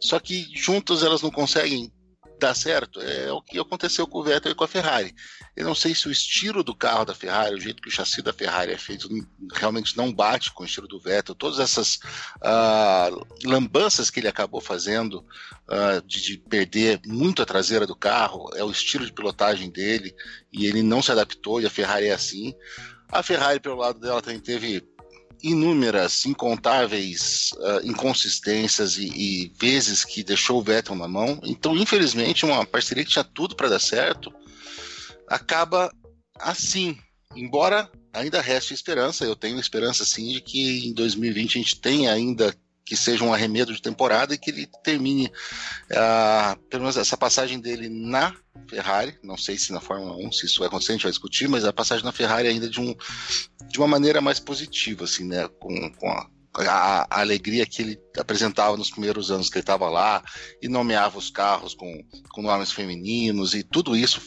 só 0.00 0.20
que 0.20 0.46
juntas 0.54 1.02
elas 1.02 1.22
não 1.22 1.30
conseguem 1.30 1.90
dar 2.38 2.54
certo. 2.54 3.00
É 3.00 3.32
o 3.32 3.42
que 3.42 3.58
aconteceu 3.58 4.06
com 4.06 4.18
o 4.18 4.22
Vettel 4.22 4.52
e 4.52 4.54
com 4.54 4.64
a 4.64 4.68
Ferrari. 4.68 5.14
Eu 5.56 5.64
não 5.64 5.74
sei 5.74 5.94
se 5.94 6.08
o 6.08 6.12
estilo 6.12 6.62
do 6.62 6.74
carro 6.74 7.04
da 7.04 7.14
Ferrari, 7.14 7.54
o 7.54 7.60
jeito 7.60 7.82
que 7.82 7.88
o 7.88 7.92
chassi 7.92 8.22
da 8.22 8.32
Ferrari 8.32 8.72
é 8.72 8.78
feito, 8.78 9.08
realmente 9.52 9.96
não 9.96 10.12
bate 10.12 10.52
com 10.52 10.62
o 10.62 10.66
estilo 10.66 10.86
do 10.86 11.00
Vettel. 11.00 11.34
Todas 11.34 11.58
essas 11.58 11.96
uh, 12.36 13.26
lambanças 13.44 14.10
que 14.10 14.20
ele 14.20 14.28
acabou 14.28 14.60
fazendo 14.60 15.24
uh, 15.68 16.00
de, 16.06 16.22
de, 16.22 16.38
perder 16.38 17.00
muito 17.06 17.42
a 17.42 17.46
traseira 17.46 17.86
do 17.86 17.96
carro, 17.96 18.50
é 18.54 18.62
o 18.62 18.70
estilo 18.70 19.04
de 19.04 19.12
pilotagem 19.12 19.70
dele 19.70 20.14
e 20.52 20.66
ele 20.66 20.82
não 20.82 21.02
se 21.02 21.12
adaptou 21.12 21.60
e 21.60 21.66
a 21.66 21.70
Ferrari 21.70 22.06
é 22.06 22.12
assim. 22.12 22.54
A 23.10 23.22
Ferrari, 23.22 23.58
pelo 23.58 23.76
lado 23.76 23.98
dela, 23.98 24.20
também 24.20 24.40
teve 24.40 24.86
inúmeras, 25.42 26.26
incontáveis 26.26 27.50
uh, 27.58 27.86
inconsistências 27.86 28.96
e, 28.96 29.06
e, 29.06 29.52
vezes 29.58 30.04
que 30.04 30.22
deixou 30.22 30.58
o 30.58 30.62
Vettel 30.62 30.96
na 30.96 31.08
mão. 31.08 31.40
Então, 31.44 31.76
infelizmente, 31.76 32.44
uma 32.44 32.64
parceria 32.66 33.04
que 33.04 33.10
tinha 33.10 33.24
tudo 33.24 33.54
para 33.54 33.68
dar 33.68 33.80
certo 33.80 34.32
acaba 35.26 35.92
assim. 36.38 36.98
Embora 37.36 37.90
ainda 38.12 38.40
reste 38.40 38.74
esperança, 38.74 39.24
eu 39.24 39.36
tenho 39.36 39.60
esperança 39.60 40.04
sim 40.04 40.32
de 40.32 40.40
que 40.40 40.88
em 40.88 40.92
2020 40.92 41.58
a 41.58 41.62
gente 41.62 41.80
tenha 41.80 42.12
ainda 42.12 42.54
que 42.88 42.96
seja 42.96 43.22
um 43.22 43.34
arremedo 43.34 43.74
de 43.74 43.82
temporada 43.82 44.32
e 44.32 44.38
que 44.38 44.50
ele 44.50 44.66
termine 44.82 45.26
uh, 45.90 46.58
pelo 46.70 46.84
menos 46.84 46.96
essa 46.96 47.18
passagem 47.18 47.60
dele 47.60 47.90
na 47.90 48.34
Ferrari, 48.66 49.14
não 49.22 49.36
sei 49.36 49.58
se 49.58 49.74
na 49.74 49.80
Fórmula 49.80 50.16
1, 50.16 50.32
se 50.32 50.46
isso 50.46 50.60
vai 50.60 50.68
acontecer, 50.68 50.92
a 50.92 50.94
gente 50.94 51.02
vai 51.02 51.12
discutir, 51.12 51.48
mas 51.48 51.66
a 51.66 51.72
passagem 51.72 52.02
na 52.02 52.12
Ferrari 52.12 52.48
ainda 52.48 52.66
de, 52.66 52.80
um, 52.80 52.96
de 53.68 53.76
uma 53.76 53.86
maneira 53.86 54.22
mais 54.22 54.40
positiva, 54.40 55.04
assim, 55.04 55.26
né, 55.26 55.46
com, 55.60 55.92
com 55.98 56.08
a, 56.08 56.30
a, 56.54 57.06
a, 57.10 57.20
alegria 57.20 57.66
que 57.66 57.82
ele 57.82 58.00
apresentava 58.16 58.74
nos 58.74 58.90
primeiros 58.90 59.30
anos 59.30 59.50
que 59.50 59.58
ele 59.58 59.64
estava 59.64 59.90
lá 59.90 60.24
e 60.62 60.66
nomeava 60.66 61.18
os 61.18 61.28
carros 61.28 61.74
com, 61.74 62.02
com 62.30 62.40
nomes 62.40 62.72
femininos 62.72 63.52
e 63.52 63.62
tudo 63.62 63.94
isso 63.94 64.18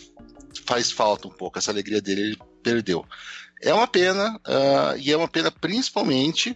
faz 0.68 0.92
falta 0.92 1.28
um 1.28 1.32
pouco, 1.32 1.58
essa 1.58 1.72
alegria 1.72 2.00
dele 2.00 2.22
ele 2.22 2.40
perdeu. 2.62 3.04
É 3.60 3.74
uma 3.74 3.88
pena, 3.88 4.40
uh, 4.48 4.98
e 5.00 5.12
é 5.12 5.18
uma 5.18 5.28
pena 5.28 5.50
principalmente 5.50 6.56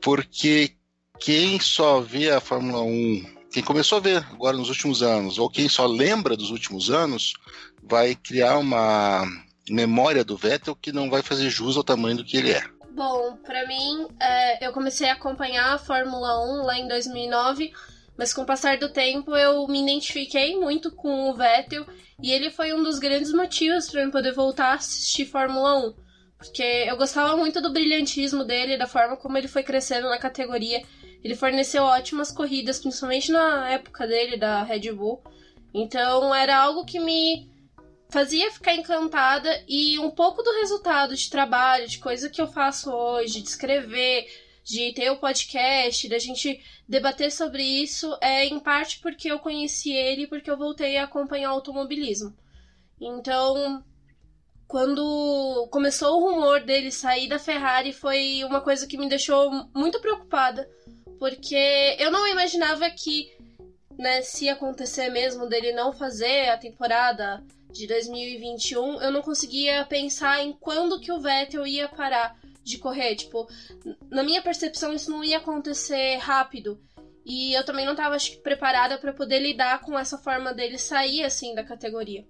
porque 0.00 0.78
quem 1.18 1.58
só 1.60 2.00
vê 2.00 2.30
a 2.30 2.40
Fórmula 2.40 2.82
1, 2.82 3.34
quem 3.52 3.62
começou 3.62 3.98
a 3.98 4.00
ver 4.00 4.26
agora 4.32 4.56
nos 4.56 4.68
últimos 4.68 5.02
anos, 5.02 5.38
ou 5.38 5.48
quem 5.48 5.68
só 5.68 5.86
lembra 5.86 6.36
dos 6.36 6.50
últimos 6.50 6.90
anos, 6.90 7.34
vai 7.82 8.14
criar 8.14 8.58
uma 8.58 9.24
memória 9.68 10.24
do 10.24 10.36
Vettel 10.36 10.76
que 10.76 10.92
não 10.92 11.08
vai 11.08 11.22
fazer 11.22 11.48
jus 11.50 11.76
ao 11.76 11.84
tamanho 11.84 12.16
do 12.16 12.24
que 12.24 12.36
ele 12.36 12.52
é. 12.52 12.64
Bom, 12.90 13.36
para 13.44 13.66
mim, 13.66 14.06
é, 14.20 14.66
eu 14.66 14.72
comecei 14.72 15.08
a 15.08 15.14
acompanhar 15.14 15.74
a 15.74 15.78
Fórmula 15.78 16.44
1 16.62 16.64
lá 16.64 16.78
em 16.78 16.86
2009, 16.86 17.72
mas 18.16 18.32
com 18.32 18.42
o 18.42 18.46
passar 18.46 18.78
do 18.78 18.88
tempo 18.88 19.34
eu 19.34 19.66
me 19.66 19.82
identifiquei 19.82 20.56
muito 20.56 20.92
com 20.92 21.28
o 21.28 21.34
Vettel 21.34 21.84
e 22.22 22.30
ele 22.30 22.50
foi 22.50 22.72
um 22.72 22.82
dos 22.82 22.98
grandes 22.98 23.32
motivos 23.32 23.90
para 23.90 24.02
eu 24.02 24.10
poder 24.10 24.32
voltar 24.32 24.72
a 24.72 24.74
assistir 24.74 25.26
Fórmula 25.26 25.88
1. 25.88 25.94
Porque 26.38 26.62
eu 26.62 26.96
gostava 26.96 27.36
muito 27.36 27.60
do 27.60 27.72
brilhantismo 27.72 28.44
dele, 28.44 28.76
da 28.76 28.86
forma 28.86 29.16
como 29.16 29.36
ele 29.36 29.48
foi 29.48 29.62
crescendo 29.62 30.08
na 30.08 30.18
categoria. 30.18 30.82
Ele 31.24 31.34
forneceu 31.34 31.82
ótimas 31.82 32.30
corridas, 32.30 32.78
principalmente 32.78 33.32
na 33.32 33.70
época 33.70 34.06
dele, 34.06 34.36
da 34.36 34.62
Red 34.62 34.92
Bull. 34.92 35.24
Então 35.72 36.34
era 36.34 36.56
algo 36.56 36.84
que 36.84 37.00
me 37.00 37.50
fazia 38.10 38.52
ficar 38.52 38.74
encantada 38.74 39.64
e 39.66 39.98
um 39.98 40.10
pouco 40.10 40.42
do 40.42 40.52
resultado 40.60 41.16
de 41.16 41.30
trabalho, 41.30 41.88
de 41.88 41.98
coisa 41.98 42.28
que 42.28 42.40
eu 42.40 42.46
faço 42.46 42.92
hoje, 42.92 43.40
de 43.40 43.48
escrever, 43.48 44.26
de 44.62 44.92
ter 44.92 45.10
o 45.10 45.18
podcast, 45.18 46.08
da 46.08 46.18
gente 46.18 46.62
debater 46.88 47.32
sobre 47.32 47.62
isso, 47.62 48.16
é 48.20 48.44
em 48.44 48.60
parte 48.60 49.00
porque 49.00 49.30
eu 49.30 49.38
conheci 49.38 49.92
ele, 49.92 50.26
porque 50.26 50.50
eu 50.50 50.56
voltei 50.56 50.96
a 50.96 51.04
acompanhar 51.04 51.50
o 51.50 51.54
automobilismo. 51.54 52.36
Então, 53.00 53.82
quando 54.66 55.68
começou 55.70 56.16
o 56.16 56.30
rumor 56.30 56.60
dele 56.60 56.90
sair 56.90 57.28
da 57.28 57.38
Ferrari, 57.38 57.92
foi 57.92 58.42
uma 58.44 58.60
coisa 58.60 58.86
que 58.86 58.96
me 58.96 59.08
deixou 59.08 59.50
muito 59.74 60.00
preocupada, 60.00 60.68
porque 61.18 61.96
eu 61.98 62.10
não 62.10 62.26
imaginava 62.26 62.88
que, 62.90 63.30
né, 63.98 64.22
se 64.22 64.48
acontecer 64.48 65.08
mesmo 65.08 65.46
dele 65.48 65.72
não 65.72 65.92
fazer 65.92 66.48
a 66.48 66.58
temporada 66.58 67.44
de 67.70 67.86
2021, 67.86 69.00
eu 69.00 69.10
não 69.10 69.22
conseguia 69.22 69.84
pensar 69.84 70.42
em 70.42 70.52
quando 70.52 71.00
que 71.00 71.12
o 71.12 71.20
Vettel 71.20 71.66
ia 71.66 71.88
parar 71.88 72.38
de 72.62 72.78
correr, 72.78 73.14
tipo, 73.14 73.46
na 74.10 74.22
minha 74.22 74.40
percepção 74.40 74.94
isso 74.94 75.10
não 75.10 75.22
ia 75.22 75.38
acontecer 75.38 76.16
rápido. 76.16 76.80
E 77.24 77.54
eu 77.54 77.64
também 77.64 77.84
não 77.84 77.92
estava 77.92 78.16
preparada 78.42 78.98
para 78.98 79.12
poder 79.12 79.38
lidar 79.38 79.80
com 79.80 79.98
essa 79.98 80.18
forma 80.18 80.52
dele 80.52 80.78
sair 80.78 81.24
assim 81.24 81.54
da 81.54 81.64
categoria. 81.64 82.26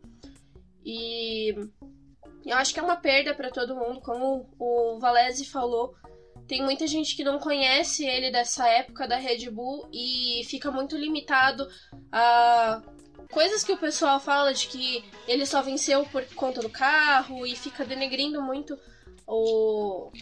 E 0.84 1.52
eu 2.46 2.56
acho 2.56 2.72
que 2.72 2.78
é 2.78 2.82
uma 2.82 2.96
perda 2.96 3.34
para 3.34 3.50
todo 3.50 3.76
mundo, 3.76 4.00
como 4.00 4.48
o 4.58 4.98
Valese 5.00 5.44
falou. 5.46 5.94
Tem 6.46 6.62
muita 6.62 6.86
gente 6.86 7.16
que 7.16 7.24
não 7.24 7.38
conhece 7.38 8.04
ele 8.04 8.30
dessa 8.30 8.68
época 8.68 9.08
da 9.08 9.16
Red 9.16 9.50
Bull 9.50 9.88
e 9.92 10.42
fica 10.44 10.70
muito 10.70 10.96
limitado 10.96 11.66
a 12.12 12.82
coisas 13.30 13.64
que 13.64 13.72
o 13.72 13.78
pessoal 13.78 14.20
fala 14.20 14.52
de 14.52 14.68
que 14.68 15.04
ele 15.26 15.46
só 15.46 15.62
venceu 15.62 16.04
por 16.06 16.24
conta 16.34 16.60
do 16.60 16.68
carro 16.68 17.46
e 17.46 17.56
fica 17.56 17.84
denegrindo 17.84 18.42
muito 18.42 18.78
o 19.26 20.12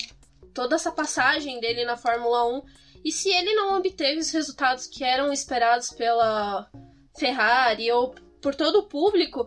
toda 0.54 0.76
essa 0.76 0.92
passagem 0.92 1.60
dele 1.60 1.84
na 1.84 1.96
Fórmula 1.96 2.46
1. 2.58 2.62
E 3.04 3.10
se 3.10 3.30
ele 3.30 3.54
não 3.54 3.76
obteve 3.76 4.20
os 4.20 4.30
resultados 4.30 4.86
que 4.86 5.02
eram 5.02 5.32
esperados 5.32 5.90
pela 5.90 6.70
Ferrari 7.18 7.90
ou 7.90 8.14
por 8.40 8.54
todo 8.54 8.80
o 8.80 8.88
público, 8.88 9.46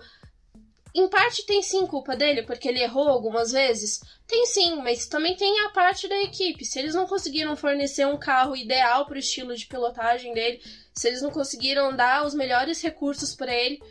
em 0.96 1.10
parte 1.10 1.46
tem 1.46 1.62
sim 1.62 1.86
culpa 1.86 2.16
dele, 2.16 2.44
porque 2.44 2.70
ele 2.70 2.82
errou 2.82 3.10
algumas 3.10 3.52
vezes. 3.52 4.00
Tem 4.26 4.46
sim, 4.46 4.78
mas 4.78 5.08
também 5.08 5.36
tem 5.36 5.60
a 5.66 5.70
parte 5.70 6.08
da 6.08 6.22
equipe. 6.22 6.64
Se 6.64 6.80
eles 6.80 6.96
não 6.96 7.06
conseguiram 7.06 7.56
fornecer 7.56 8.08
um 8.08 8.18
carro 8.18 8.56
ideal 8.56 9.06
para 9.06 9.16
o 9.16 9.20
estilo 9.20 9.56
de 9.56 9.66
pilotagem 9.66 10.34
dele, 10.34 10.62
se 10.94 11.08
eles 11.08 11.22
não 11.22 11.32
conseguiram 11.32 11.96
dar 11.96 12.26
os 12.26 12.34
melhores 12.34 12.82
recursos 12.82 13.36
para 13.36 13.54
ele, 13.54 13.82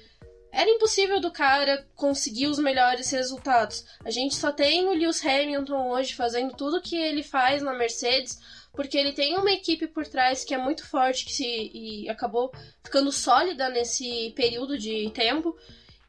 era 0.51 0.71
impossível 0.71 1.21
do 1.21 1.31
cara 1.31 1.87
conseguir 1.95 2.47
os 2.47 2.59
melhores 2.59 3.11
resultados. 3.11 3.85
A 4.05 4.11
gente 4.11 4.35
só 4.37 4.51
tem 4.51 4.87
o 4.87 4.95
Lewis 4.95 5.25
Hamilton 5.25 5.91
hoje 5.91 6.15
fazendo 6.15 6.57
tudo 6.57 6.81
que 6.81 6.97
ele 6.97 7.23
faz 7.23 7.61
na 7.61 7.75
Mercedes, 7.75 8.39
porque 8.73 8.97
ele 8.97 9.13
tem 9.13 9.37
uma 9.37 9.51
equipe 9.51 9.87
por 9.89 10.07
trás 10.07 10.45
que 10.45 10.55
é 10.55 10.59
muito 10.59 10.87
forte 10.87 11.27
que 11.27 11.33
se, 11.33 11.45
e 11.45 12.09
acabou 12.09 12.53
ficando 12.83 13.13
sólida 13.13 13.69
nesse 13.69 14.33
período 14.37 14.79
de 14.79 15.11
tempo 15.11 15.55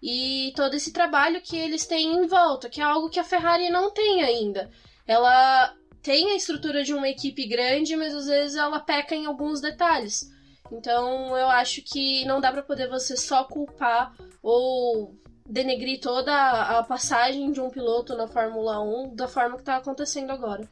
e 0.08 0.54
todo 0.56 0.76
esse 0.76 0.94
trabalho 0.94 1.42
que 1.42 1.58
eles 1.58 1.88
têm 1.88 2.14
em 2.14 2.28
volta, 2.28 2.70
que 2.70 2.80
é 2.80 2.84
algo 2.84 3.10
que 3.10 3.20
a 3.20 3.24
Ferrari 3.24 3.72
não 3.72 3.90
tem 3.90 4.22
ainda. 4.22 4.70
Ela 5.08 5.74
tem 6.04 6.30
a 6.30 6.36
estrutura 6.36 6.84
de 6.84 6.94
uma 6.94 7.10
equipe 7.10 7.48
grande, 7.48 7.96
mas 7.96 8.14
às 8.14 8.28
vezes 8.28 8.56
ela 8.56 8.80
peca 8.80 9.16
em 9.16 9.26
alguns 9.26 9.60
detalhes. 9.60 10.30
Então 10.72 11.36
eu 11.36 11.48
acho 11.48 11.82
que 11.82 12.24
não 12.26 12.40
dá 12.40 12.52
para 12.52 12.62
poder 12.62 12.88
você 12.88 13.18
só 13.18 13.46
culpar 13.46 14.16
ou 14.44 15.16
denegrir 15.44 16.00
toda 16.00 16.32
a 16.32 16.84
passagem 16.84 17.52
de 17.52 17.60
um 17.60 17.72
piloto 17.72 18.16
na 18.16 18.28
Fórmula 18.28 18.80
1 18.84 19.16
da 19.16 19.28
forma 19.28 19.56
que 19.56 19.64
está 19.64 19.78
acontecendo 19.78 20.30
agora. 20.30 20.70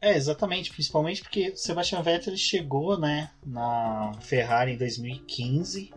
É, 0.00 0.16
exatamente, 0.16 0.72
principalmente 0.72 1.22
porque 1.22 1.54
Sebastian 1.54 2.00
Vettel 2.00 2.34
chegou, 2.38 2.98
né, 2.98 3.30
na 3.44 4.12
Ferrari 4.22 4.72
em 4.72 4.78
2015. 4.78 5.92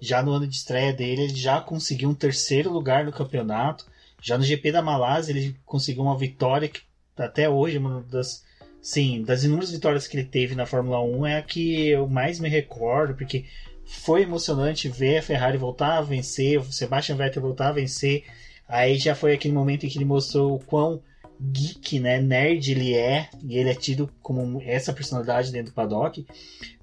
Já 0.00 0.22
no 0.22 0.32
ano 0.32 0.46
de 0.46 0.54
estreia 0.54 0.92
dele, 0.92 1.22
ele 1.22 1.36
já 1.36 1.60
conseguiu 1.60 2.08
um 2.08 2.14
terceiro 2.14 2.70
lugar 2.70 3.04
no 3.04 3.12
campeonato. 3.12 3.86
Já 4.22 4.38
no 4.38 4.44
GP 4.44 4.72
da 4.72 4.82
Malásia, 4.82 5.32
ele 5.32 5.56
conseguiu 5.64 6.02
uma 6.02 6.16
vitória 6.16 6.68
que 6.68 6.82
até 7.16 7.48
hoje 7.48 7.78
uma 7.78 8.02
das, 8.02 8.44
sim, 8.80 9.22
das 9.22 9.42
inúmeras 9.44 9.70
vitórias 9.70 10.06
que 10.06 10.16
ele 10.16 10.26
teve 10.26 10.54
na 10.54 10.66
Fórmula 10.66 11.00
1 11.02 11.26
é 11.26 11.38
a 11.38 11.42
que 11.42 11.88
eu 11.88 12.06
mais 12.08 12.38
me 12.38 12.48
recordo, 12.48 13.14
porque 13.14 13.44
foi 13.84 14.22
emocionante 14.22 14.88
ver 14.88 15.18
a 15.18 15.22
Ferrari 15.22 15.56
voltar 15.56 15.96
a 15.96 16.02
vencer, 16.02 16.58
o 16.58 16.72
Sebastian 16.72 17.16
Vettel 17.16 17.42
voltar 17.42 17.68
a 17.68 17.72
vencer. 17.72 18.24
Aí 18.68 18.98
já 18.98 19.14
foi 19.14 19.32
aquele 19.32 19.54
momento 19.54 19.86
em 19.86 19.88
que 19.88 19.98
ele 19.98 20.04
mostrou 20.04 20.54
o 20.54 20.64
quão 20.64 21.02
geek, 21.40 22.00
né, 22.00 22.20
nerd 22.20 22.70
ele 22.70 22.94
é, 22.94 23.28
e 23.42 23.56
ele 23.56 23.70
é 23.70 23.74
tido 23.74 24.10
como 24.20 24.60
essa 24.62 24.92
personalidade 24.92 25.52
dentro 25.52 25.72
do 25.72 25.74
paddock, 25.74 26.26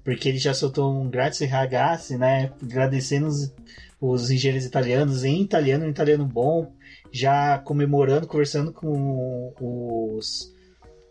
porque 0.02 0.28
ele 0.28 0.38
já 0.38 0.54
soltou 0.54 0.92
um 0.92 1.10
grazie 1.10 1.46
ragazzi, 1.46 2.16
né, 2.16 2.52
agradecendo 2.62 3.26
os, 3.26 3.52
os 4.00 4.30
engenheiros 4.30 4.64
italianos 4.64 5.24
em 5.24 5.42
italiano, 5.42 5.84
um 5.84 5.90
italiano 5.90 6.24
bom, 6.24 6.72
já 7.12 7.58
comemorando, 7.58 8.26
conversando 8.26 8.72
com 8.72 9.52
os, 9.60 10.52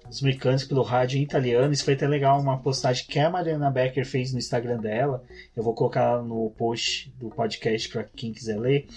os 0.10 0.22
mecânicos 0.22 0.66
pelo 0.66 0.82
rádio 0.82 1.20
em 1.20 1.24
italiano. 1.24 1.74
Isso 1.74 1.86
foi 1.86 1.94
até 1.94 2.08
legal, 2.08 2.40
uma 2.40 2.62
postagem 2.62 3.06
que 3.08 3.20
a 3.20 3.30
Mariana 3.30 3.72
Becker 3.72 4.06
fez 4.06 4.32
no 4.32 4.40
Instagram 4.40 4.78
dela. 4.78 5.24
Eu 5.56 5.64
vou 5.64 5.74
colocar 5.74 6.22
no 6.22 6.52
post 6.52 7.12
do 7.18 7.30
podcast 7.30 7.90
para 7.90 8.04
quem 8.04 8.32
quiser 8.32 8.60
ler 8.60 8.88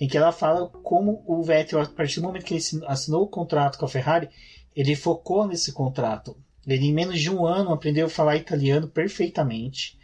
em 0.00 0.08
que 0.08 0.16
ela 0.16 0.32
fala 0.32 0.68
como 0.68 1.22
o 1.26 1.42
Vettel, 1.42 1.80
a 1.80 1.86
partir 1.86 2.20
do 2.20 2.26
momento 2.26 2.44
que 2.44 2.54
ele 2.54 2.84
assinou 2.86 3.22
o 3.22 3.28
contrato 3.28 3.78
com 3.78 3.84
a 3.84 3.88
Ferrari, 3.88 4.28
ele 4.74 4.96
focou 4.96 5.46
nesse 5.46 5.72
contrato. 5.72 6.36
Ele, 6.66 6.86
em 6.86 6.92
menos 6.92 7.20
de 7.20 7.30
um 7.30 7.46
ano, 7.46 7.72
aprendeu 7.72 8.06
a 8.06 8.10
falar 8.10 8.36
italiano 8.36 8.88
perfeitamente. 8.88 9.98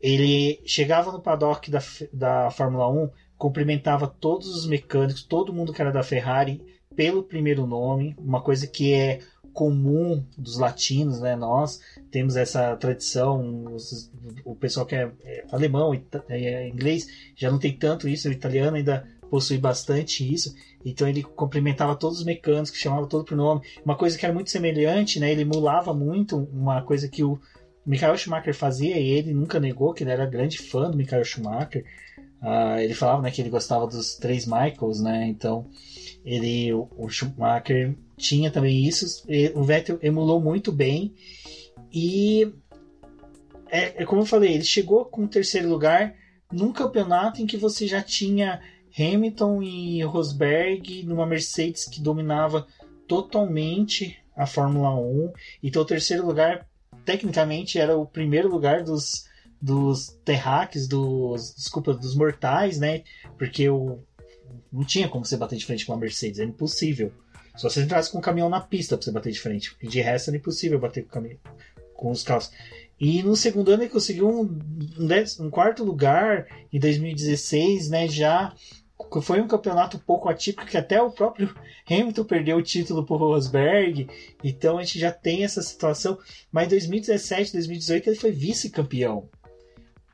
Ele 0.00 0.60
chegava 0.66 1.10
no 1.10 1.20
paddock 1.20 1.70
da, 1.70 1.82
da 2.12 2.50
Fórmula 2.50 2.88
1, 2.90 3.10
cumprimentava 3.38 4.06
todos 4.06 4.54
os 4.54 4.66
mecânicos, 4.66 5.22
todo 5.22 5.52
mundo 5.52 5.72
que 5.72 5.80
era 5.80 5.90
da 5.90 6.02
Ferrari, 6.02 6.62
pelo 6.94 7.22
primeiro 7.22 7.66
nome, 7.66 8.14
uma 8.18 8.40
coisa 8.40 8.66
que 8.66 8.92
é 8.92 9.20
comum 9.52 10.24
dos 10.36 10.58
latinos, 10.58 11.20
né? 11.20 11.36
Nós 11.36 11.80
temos 12.10 12.36
essa 12.36 12.76
tradição, 12.76 13.72
os, 13.72 14.10
o 14.44 14.54
pessoal 14.54 14.84
que 14.84 14.94
é, 14.94 15.10
é 15.24 15.44
alemão, 15.50 15.94
é, 16.28 16.68
inglês, 16.68 17.06
já 17.36 17.50
não 17.50 17.58
tem 17.58 17.72
tanto 17.72 18.08
isso, 18.08 18.28
o 18.28 18.32
italiano 18.32 18.76
ainda 18.76 19.08
possui 19.34 19.58
bastante 19.58 20.32
isso. 20.32 20.54
Então 20.84 21.08
ele 21.08 21.24
cumprimentava 21.24 21.96
todos 21.96 22.20
os 22.20 22.24
mecânicos, 22.24 22.78
chamava 22.78 23.08
todo 23.08 23.24
por 23.24 23.36
nome. 23.36 23.62
Uma 23.84 23.96
coisa 23.96 24.16
que 24.16 24.24
era 24.24 24.32
muito 24.32 24.48
semelhante, 24.48 25.18
né? 25.18 25.32
Ele 25.32 25.42
emulava 25.42 25.92
muito 25.92 26.36
uma 26.52 26.82
coisa 26.82 27.08
que 27.08 27.24
o 27.24 27.40
Michael 27.84 28.16
Schumacher 28.16 28.54
fazia 28.54 28.96
e 28.96 29.10
ele 29.10 29.34
nunca 29.34 29.58
negou 29.58 29.92
que 29.92 30.04
ele 30.04 30.12
era 30.12 30.24
grande 30.24 30.58
fã 30.58 30.88
do 30.88 30.96
Michael 30.96 31.24
Schumacher. 31.24 31.84
Uh, 32.40 32.78
ele 32.78 32.94
falava 32.94 33.22
né, 33.22 33.30
que 33.32 33.42
ele 33.42 33.50
gostava 33.50 33.88
dos 33.88 34.14
três 34.14 34.46
Michaels, 34.46 35.00
né? 35.00 35.26
Então 35.26 35.66
ele, 36.24 36.72
o, 36.72 37.08
Schumacher 37.08 37.92
tinha 38.16 38.52
também 38.52 38.86
isso. 38.86 39.26
o 39.56 39.64
Vettel 39.64 39.98
emulou 40.00 40.40
muito 40.40 40.70
bem 40.70 41.12
e 41.92 42.52
é, 43.68 44.02
é 44.02 44.06
como 44.06 44.22
eu 44.22 44.26
falei, 44.26 44.54
ele 44.54 44.64
chegou 44.64 45.04
com 45.06 45.24
o 45.24 45.28
terceiro 45.28 45.68
lugar 45.68 46.14
num 46.52 46.72
campeonato 46.72 47.42
em 47.42 47.46
que 47.46 47.56
você 47.56 47.88
já 47.88 48.00
tinha 48.00 48.60
Hamilton 48.98 49.62
e 49.62 50.02
Rosberg 50.02 51.02
numa 51.04 51.26
Mercedes 51.26 51.84
que 51.84 52.00
dominava 52.00 52.66
totalmente 53.08 54.18
a 54.36 54.46
Fórmula 54.46 54.94
1. 54.94 55.32
Então 55.62 55.82
o 55.82 55.86
terceiro 55.86 56.26
lugar, 56.26 56.66
tecnicamente, 57.04 57.78
era 57.78 57.96
o 57.96 58.06
primeiro 58.06 58.48
lugar 58.48 58.82
dos, 58.82 59.26
dos 59.60 60.08
terráqueos, 60.24 60.86
dos, 60.86 61.54
desculpa, 61.54 61.92
dos 61.92 62.14
mortais, 62.14 62.78
né? 62.78 63.02
Porque 63.38 63.68
o, 63.68 63.98
não 64.72 64.84
tinha 64.84 65.08
como 65.08 65.24
você 65.24 65.36
bater 65.36 65.56
de 65.56 65.66
frente 65.66 65.86
com 65.86 65.92
uma 65.92 66.00
Mercedes, 66.00 66.40
é 66.40 66.44
impossível. 66.44 67.12
Só 67.56 67.68
se 67.68 67.76
você 67.76 67.82
entrasse 67.82 68.10
com 68.10 68.18
um 68.18 68.22
caminhão 68.22 68.48
na 68.48 68.60
pista 68.60 68.96
para 68.96 69.04
você 69.04 69.12
bater 69.12 69.32
de 69.32 69.40
frente. 69.40 69.70
Porque 69.70 69.86
de 69.86 70.00
resto 70.00 70.30
era 70.30 70.36
impossível 70.36 70.78
bater 70.78 71.04
com, 71.04 71.10
caminhão, 71.10 71.38
com 71.94 72.10
os 72.10 72.22
carros. 72.22 72.50
E 72.98 73.22
no 73.22 73.36
segundo 73.36 73.70
ano 73.70 73.82
ele 73.82 73.90
conseguiu 73.90 74.28
um, 74.28 74.58
um, 75.40 75.50
quarto 75.50 75.84
lugar 75.84 76.46
em 76.72 76.78
2016, 76.78 77.90
né? 77.90 78.08
Já 78.08 78.52
foi 79.22 79.40
um 79.40 79.48
campeonato 79.48 79.98
pouco 79.98 80.28
atípico 80.28 80.66
que 80.66 80.76
até 80.76 81.00
o 81.00 81.10
próprio 81.10 81.54
Hamilton 81.88 82.24
perdeu 82.24 82.56
o 82.56 82.62
título 82.62 83.04
por 83.04 83.18
Rosberg, 83.18 84.08
então 84.42 84.78
a 84.78 84.82
gente 84.82 84.98
já 84.98 85.12
tem 85.12 85.44
essa 85.44 85.62
situação. 85.62 86.18
Mas 86.50 86.66
em 86.66 86.70
2017, 86.70 87.52
2018 87.52 88.08
ele 88.08 88.16
foi 88.16 88.30
vice-campeão. 88.30 89.28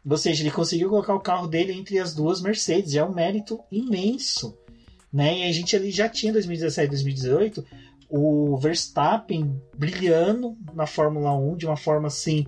Ou 0.09 0.16
seja, 0.16 0.43
ele 0.43 0.51
conseguiu 0.51 0.88
colocar 0.88 1.14
o 1.14 1.21
carro 1.21 1.47
dele 1.47 1.73
entre 1.73 1.99
as 1.99 2.14
duas 2.14 2.40
Mercedes, 2.40 2.95
é 2.95 3.05
um 3.05 3.14
mérito 3.14 3.61
imenso. 3.71 4.57
Né? 5.12 5.40
E 5.40 5.43
a 5.45 5.53
gente 5.53 5.77
ali 5.77 5.90
já 5.90 6.09
tinha 6.09 6.31
em 6.31 6.35
2017 6.35 6.88
2018 6.88 7.64
o 8.09 8.57
Verstappen 8.57 9.61
brilhando 9.77 10.57
na 10.75 10.85
Fórmula 10.85 11.33
1 11.33 11.57
de 11.57 11.66
uma 11.66 11.77
forma 11.77 12.09
assim 12.09 12.45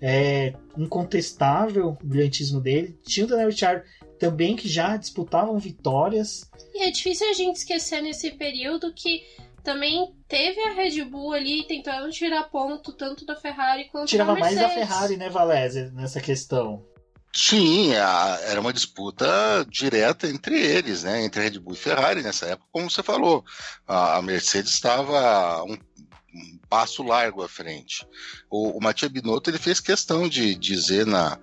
é, 0.00 0.54
incontestável 0.76 1.90
o 2.02 2.06
brilhantismo 2.06 2.60
dele. 2.60 2.98
Tinha 3.04 3.26
o 3.26 3.28
Daniel 3.28 3.50
Ricciardo 3.50 3.84
também 4.22 4.54
que 4.54 4.68
já 4.68 4.96
disputavam 4.96 5.58
vitórias. 5.58 6.48
E 6.72 6.84
é 6.84 6.92
difícil 6.92 7.28
a 7.28 7.32
gente 7.32 7.56
esquecer 7.56 8.00
nesse 8.00 8.30
período 8.30 8.94
que 8.94 9.20
também 9.64 10.14
teve 10.28 10.60
a 10.60 10.74
Red 10.74 11.02
Bull 11.06 11.32
ali 11.32 11.66
tentando 11.66 12.08
tirar 12.12 12.44
ponto 12.44 12.92
tanto 12.92 13.26
da 13.26 13.34
Ferrari 13.34 13.88
quanto 13.90 14.06
Tirava 14.06 14.34
da 14.34 14.40
Mercedes. 14.40 14.62
mais 14.62 14.78
da 14.78 14.86
Ferrari, 14.86 15.16
né, 15.16 15.28
Valézia, 15.28 15.90
nessa 15.92 16.20
questão. 16.20 16.86
Sim, 17.34 17.94
era 17.94 18.60
uma 18.60 18.72
disputa 18.72 19.26
direta 19.68 20.28
entre 20.28 20.56
eles, 20.56 21.02
né? 21.02 21.24
Entre 21.24 21.42
Red 21.42 21.58
Bull 21.58 21.74
e 21.74 21.76
Ferrari 21.76 22.22
nessa 22.22 22.46
época, 22.46 22.68
como 22.70 22.88
você 22.88 23.02
falou. 23.02 23.44
A 23.88 24.22
Mercedes 24.22 24.70
estava 24.70 25.64
um, 25.64 25.72
um 25.72 26.58
passo 26.68 27.02
largo 27.02 27.42
à 27.42 27.48
frente. 27.48 28.06
O, 28.48 28.78
o 28.78 29.08
Binotto 29.10 29.50
ele 29.50 29.58
fez 29.58 29.80
questão 29.80 30.28
de 30.28 30.54
dizer 30.54 31.06
na, 31.06 31.40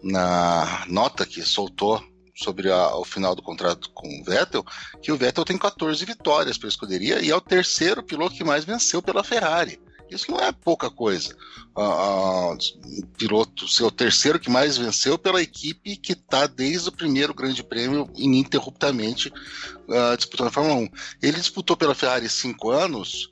na 0.00 0.84
nota 0.86 1.26
que 1.26 1.42
soltou 1.42 2.08
sobre 2.42 2.70
a, 2.70 2.96
o 2.96 3.04
final 3.04 3.34
do 3.34 3.42
contrato 3.42 3.90
com 3.90 4.08
o 4.20 4.24
Vettel, 4.24 4.64
que 5.02 5.12
o 5.12 5.16
Vettel 5.16 5.44
tem 5.44 5.58
14 5.58 6.04
vitórias 6.04 6.56
pela 6.56 6.70
escuderia 6.70 7.20
e 7.20 7.30
é 7.30 7.36
o 7.36 7.40
terceiro 7.40 8.02
piloto 8.02 8.34
que 8.34 8.44
mais 8.44 8.64
venceu 8.64 9.02
pela 9.02 9.24
Ferrari. 9.24 9.80
Isso 10.10 10.30
não 10.30 10.40
é 10.40 10.50
pouca 10.50 10.90
coisa. 10.90 11.34
Uh, 11.76 12.52
uh, 12.52 13.06
piloto 13.16 13.68
ser 13.68 13.84
o 13.84 13.92
terceiro 13.92 14.40
que 14.40 14.50
mais 14.50 14.76
venceu 14.76 15.16
pela 15.16 15.40
equipe 15.40 15.96
que 15.96 16.14
está 16.14 16.48
desde 16.48 16.88
o 16.88 16.92
primeiro 16.92 17.32
Grande 17.32 17.62
Prêmio 17.62 18.10
ininterruptamente 18.16 19.28
uh, 19.28 20.16
disputando 20.16 20.48
a 20.48 20.52
Fórmula 20.52 20.80
1. 20.80 20.88
Ele 21.22 21.38
disputou 21.38 21.76
pela 21.76 21.94
Ferrari 21.94 22.28
cinco 22.28 22.70
anos, 22.70 23.30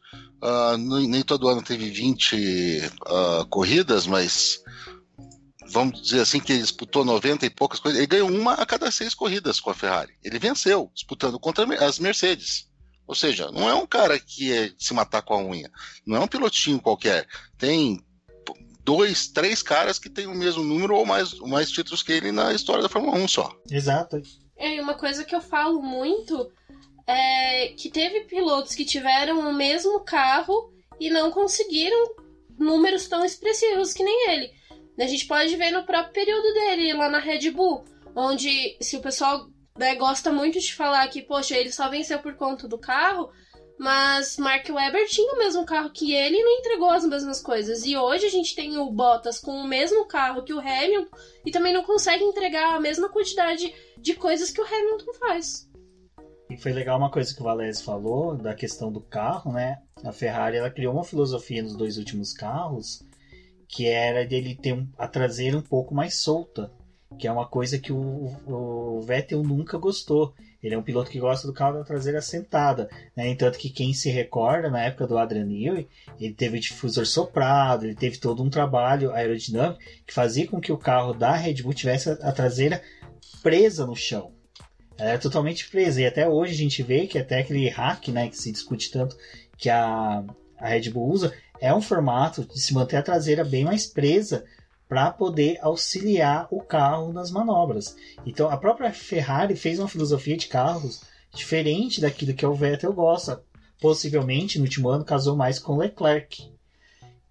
nem 0.78 1.22
todo 1.24 1.48
ano 1.48 1.60
teve 1.60 1.90
20 1.90 2.92
corridas, 3.50 4.06
mas 4.06 4.62
vamos 5.68 6.02
dizer 6.02 6.20
assim, 6.20 6.40
que 6.40 6.52
ele 6.52 6.62
disputou 6.62 7.04
90 7.04 7.46
e 7.46 7.50
poucas 7.50 7.80
coisas, 7.80 7.98
ele 7.98 8.06
ganhou 8.06 8.30
uma 8.30 8.54
a 8.54 8.66
cada 8.66 8.90
seis 8.90 9.14
corridas 9.14 9.60
com 9.60 9.70
a 9.70 9.74
Ferrari. 9.74 10.14
Ele 10.22 10.38
venceu, 10.38 10.90
disputando 10.94 11.38
contra 11.38 11.64
as 11.84 11.98
Mercedes. 11.98 12.68
Ou 13.06 13.14
seja, 13.14 13.50
não 13.50 13.68
é 13.68 13.74
um 13.74 13.86
cara 13.86 14.18
que 14.18 14.52
é 14.52 14.70
se 14.78 14.92
matar 14.92 15.22
com 15.22 15.34
a 15.34 15.42
unha. 15.42 15.70
Não 16.06 16.16
é 16.16 16.20
um 16.20 16.28
pilotinho 16.28 16.80
qualquer. 16.80 17.26
Tem 17.56 18.04
dois, 18.84 19.28
três 19.28 19.62
caras 19.62 19.98
que 19.98 20.10
têm 20.10 20.26
o 20.26 20.34
mesmo 20.34 20.62
número 20.62 20.94
ou 20.94 21.06
mais, 21.06 21.32
mais 21.40 21.70
títulos 21.70 22.02
que 22.02 22.12
ele 22.12 22.32
na 22.32 22.52
história 22.52 22.82
da 22.82 22.88
Fórmula 22.88 23.16
1 23.16 23.28
só. 23.28 23.54
Exato. 23.70 24.20
É, 24.56 24.80
uma 24.80 24.94
coisa 24.94 25.24
que 25.24 25.34
eu 25.34 25.40
falo 25.40 25.80
muito 25.80 26.50
é 27.06 27.68
que 27.68 27.90
teve 27.90 28.24
pilotos 28.24 28.74
que 28.74 28.84
tiveram 28.84 29.40
o 29.48 29.54
mesmo 29.54 30.00
carro 30.00 30.72
e 31.00 31.08
não 31.08 31.30
conseguiram 31.30 32.14
números 32.58 33.06
tão 33.08 33.24
expressivos 33.24 33.92
que 33.92 34.02
nem 34.02 34.30
ele. 34.30 34.57
A 34.98 35.06
gente 35.06 35.26
pode 35.26 35.54
ver 35.56 35.70
no 35.70 35.84
próprio 35.84 36.12
período 36.12 36.52
dele 36.54 36.92
lá 36.92 37.08
na 37.08 37.18
Red 37.18 37.50
Bull, 37.50 37.84
onde 38.16 38.76
se 38.80 38.96
o 38.96 39.00
pessoal 39.00 39.46
né, 39.78 39.94
gosta 39.94 40.32
muito 40.32 40.58
de 40.58 40.74
falar 40.74 41.06
que, 41.08 41.22
poxa, 41.22 41.56
ele 41.56 41.70
só 41.70 41.88
venceu 41.88 42.18
por 42.18 42.34
conta 42.34 42.66
do 42.66 42.78
carro, 42.78 43.30
mas 43.78 44.36
Mark 44.38 44.68
Webber 44.68 45.06
tinha 45.06 45.32
o 45.32 45.38
mesmo 45.38 45.64
carro 45.64 45.90
que 45.90 46.12
ele 46.12 46.36
e 46.36 46.42
não 46.42 46.50
entregou 46.58 46.90
as 46.90 47.04
mesmas 47.04 47.40
coisas. 47.40 47.86
E 47.86 47.96
hoje 47.96 48.26
a 48.26 48.30
gente 48.30 48.56
tem 48.56 48.76
o 48.76 48.90
Bottas 48.90 49.38
com 49.38 49.52
o 49.52 49.68
mesmo 49.68 50.04
carro 50.06 50.42
que 50.42 50.52
o 50.52 50.58
Hamilton 50.58 51.16
e 51.46 51.52
também 51.52 51.72
não 51.72 51.84
consegue 51.84 52.24
entregar 52.24 52.74
a 52.74 52.80
mesma 52.80 53.08
quantidade 53.08 53.72
de 53.96 54.14
coisas 54.14 54.50
que 54.50 54.60
o 54.60 54.66
Hamilton 54.66 55.14
faz. 55.14 55.68
E 56.50 56.56
foi 56.56 56.72
legal 56.72 56.98
uma 56.98 57.10
coisa 57.10 57.32
que 57.32 57.40
o 57.40 57.44
Valese 57.44 57.84
falou 57.84 58.34
da 58.34 58.54
questão 58.54 58.90
do 58.90 59.02
carro, 59.02 59.52
né? 59.52 59.76
A 60.02 60.10
Ferrari 60.10 60.56
ela 60.56 60.70
criou 60.70 60.94
uma 60.94 61.04
filosofia 61.04 61.62
nos 61.62 61.76
dois 61.76 61.98
últimos 61.98 62.32
carros 62.32 63.06
que 63.68 63.86
era 63.86 64.26
dele 64.26 64.56
ter 64.56 64.72
um, 64.72 64.88
a 64.96 65.06
traseira 65.06 65.56
um 65.56 65.62
pouco 65.62 65.94
mais 65.94 66.14
solta. 66.14 66.72
que 67.18 67.26
é 67.28 67.32
uma 67.32 67.46
coisa 67.46 67.78
que 67.78 67.92
o, 67.92 68.34
o 68.46 69.00
Vettel 69.02 69.42
nunca 69.42 69.76
gostou. 69.78 70.34
Ele 70.60 70.74
é 70.74 70.78
um 70.78 70.82
piloto 70.82 71.10
que 71.10 71.20
gosta 71.20 71.46
do 71.46 71.52
carro 71.52 71.78
da 71.78 71.84
traseira 71.84 72.20
sentada, 72.20 72.90
né? 73.16 73.28
Entanto 73.28 73.58
que 73.58 73.70
quem 73.70 73.94
se 73.94 74.10
recorda, 74.10 74.68
na 74.68 74.82
época 74.82 75.06
do 75.06 75.16
Adrian 75.16 75.44
Newey, 75.44 75.86
ele 76.18 76.34
teve 76.34 76.58
difusor 76.58 77.06
soprado, 77.06 77.84
ele 77.84 77.94
teve 77.94 78.18
todo 78.18 78.42
um 78.42 78.50
trabalho 78.50 79.12
aerodinâmico 79.12 79.78
que 80.04 80.12
fazia 80.12 80.48
com 80.48 80.60
que 80.60 80.72
o 80.72 80.78
carro 80.78 81.12
da 81.12 81.36
Red 81.36 81.62
Bull 81.62 81.74
tivesse 81.74 82.10
a 82.10 82.32
traseira 82.32 82.82
presa 83.40 83.86
no 83.86 83.94
chão. 83.94 84.32
Ela 84.96 85.10
é 85.10 85.18
totalmente 85.18 85.68
presa. 85.68 86.00
E 86.00 86.06
até 86.06 86.28
hoje 86.28 86.54
a 86.54 86.56
gente 86.56 86.82
vê 86.82 87.06
que 87.06 87.18
até 87.18 87.38
aquele 87.38 87.68
hack, 87.68 88.08
né, 88.08 88.28
que 88.28 88.36
se 88.36 88.50
discute 88.50 88.90
tanto 88.90 89.16
que 89.56 89.70
a, 89.70 90.24
a 90.58 90.68
Red 90.68 90.90
Bull 90.90 91.10
usa, 91.10 91.32
é 91.60 91.72
um 91.74 91.80
formato 91.80 92.44
de 92.44 92.60
se 92.60 92.74
manter 92.74 92.96
a 92.96 93.02
traseira 93.02 93.44
bem 93.44 93.64
mais 93.64 93.86
presa 93.86 94.44
para 94.88 95.10
poder 95.10 95.58
auxiliar 95.60 96.48
o 96.50 96.60
carro 96.60 97.12
nas 97.12 97.30
manobras. 97.30 97.94
Então 98.24 98.48
a 98.48 98.56
própria 98.56 98.92
Ferrari 98.92 99.54
fez 99.54 99.78
uma 99.78 99.88
filosofia 99.88 100.36
de 100.36 100.48
carros 100.48 101.02
diferente 101.34 102.00
daquilo 102.00 102.34
que 102.34 102.46
o 102.46 102.54
Vettel 102.54 102.92
gosta. 102.92 103.42
Possivelmente 103.80 104.58
no 104.58 104.64
último 104.64 104.88
ano 104.88 105.04
casou 105.04 105.36
mais 105.36 105.58
com 105.58 105.76
Leclerc. 105.76 106.50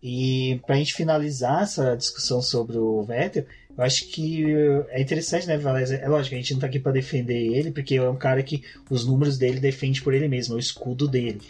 E 0.02 0.62
para 0.66 0.76
a 0.76 0.78
gente 0.78 0.94
finalizar 0.94 1.64
essa 1.64 1.96
discussão 1.98 2.42
sobre 2.42 2.78
o 2.78 3.02
Vettel, 3.02 3.46
eu 3.78 3.84
acho 3.84 4.08
que 4.08 4.44
é 4.90 5.02
interessante, 5.02 5.48
né, 5.48 5.58
Valéria? 5.58 5.96
É 5.96 6.08
lógico, 6.08 6.36
a 6.36 6.38
gente 6.38 6.54
não 6.54 6.60
tá 6.60 6.68
aqui 6.68 6.80
para 6.80 6.92
defender 6.92 7.54
ele, 7.54 7.72
porque 7.72 7.96
é 7.96 8.10
um 8.10 8.16
cara 8.16 8.42
que 8.42 8.64
os 8.90 9.06
números 9.06 9.38
dele 9.38 9.60
defende 9.60 10.02
por 10.02 10.14
ele 10.14 10.28
mesmo, 10.28 10.56
é 10.56 10.58
o 10.58 10.60
escudo 10.60 11.08
dele. 11.08 11.42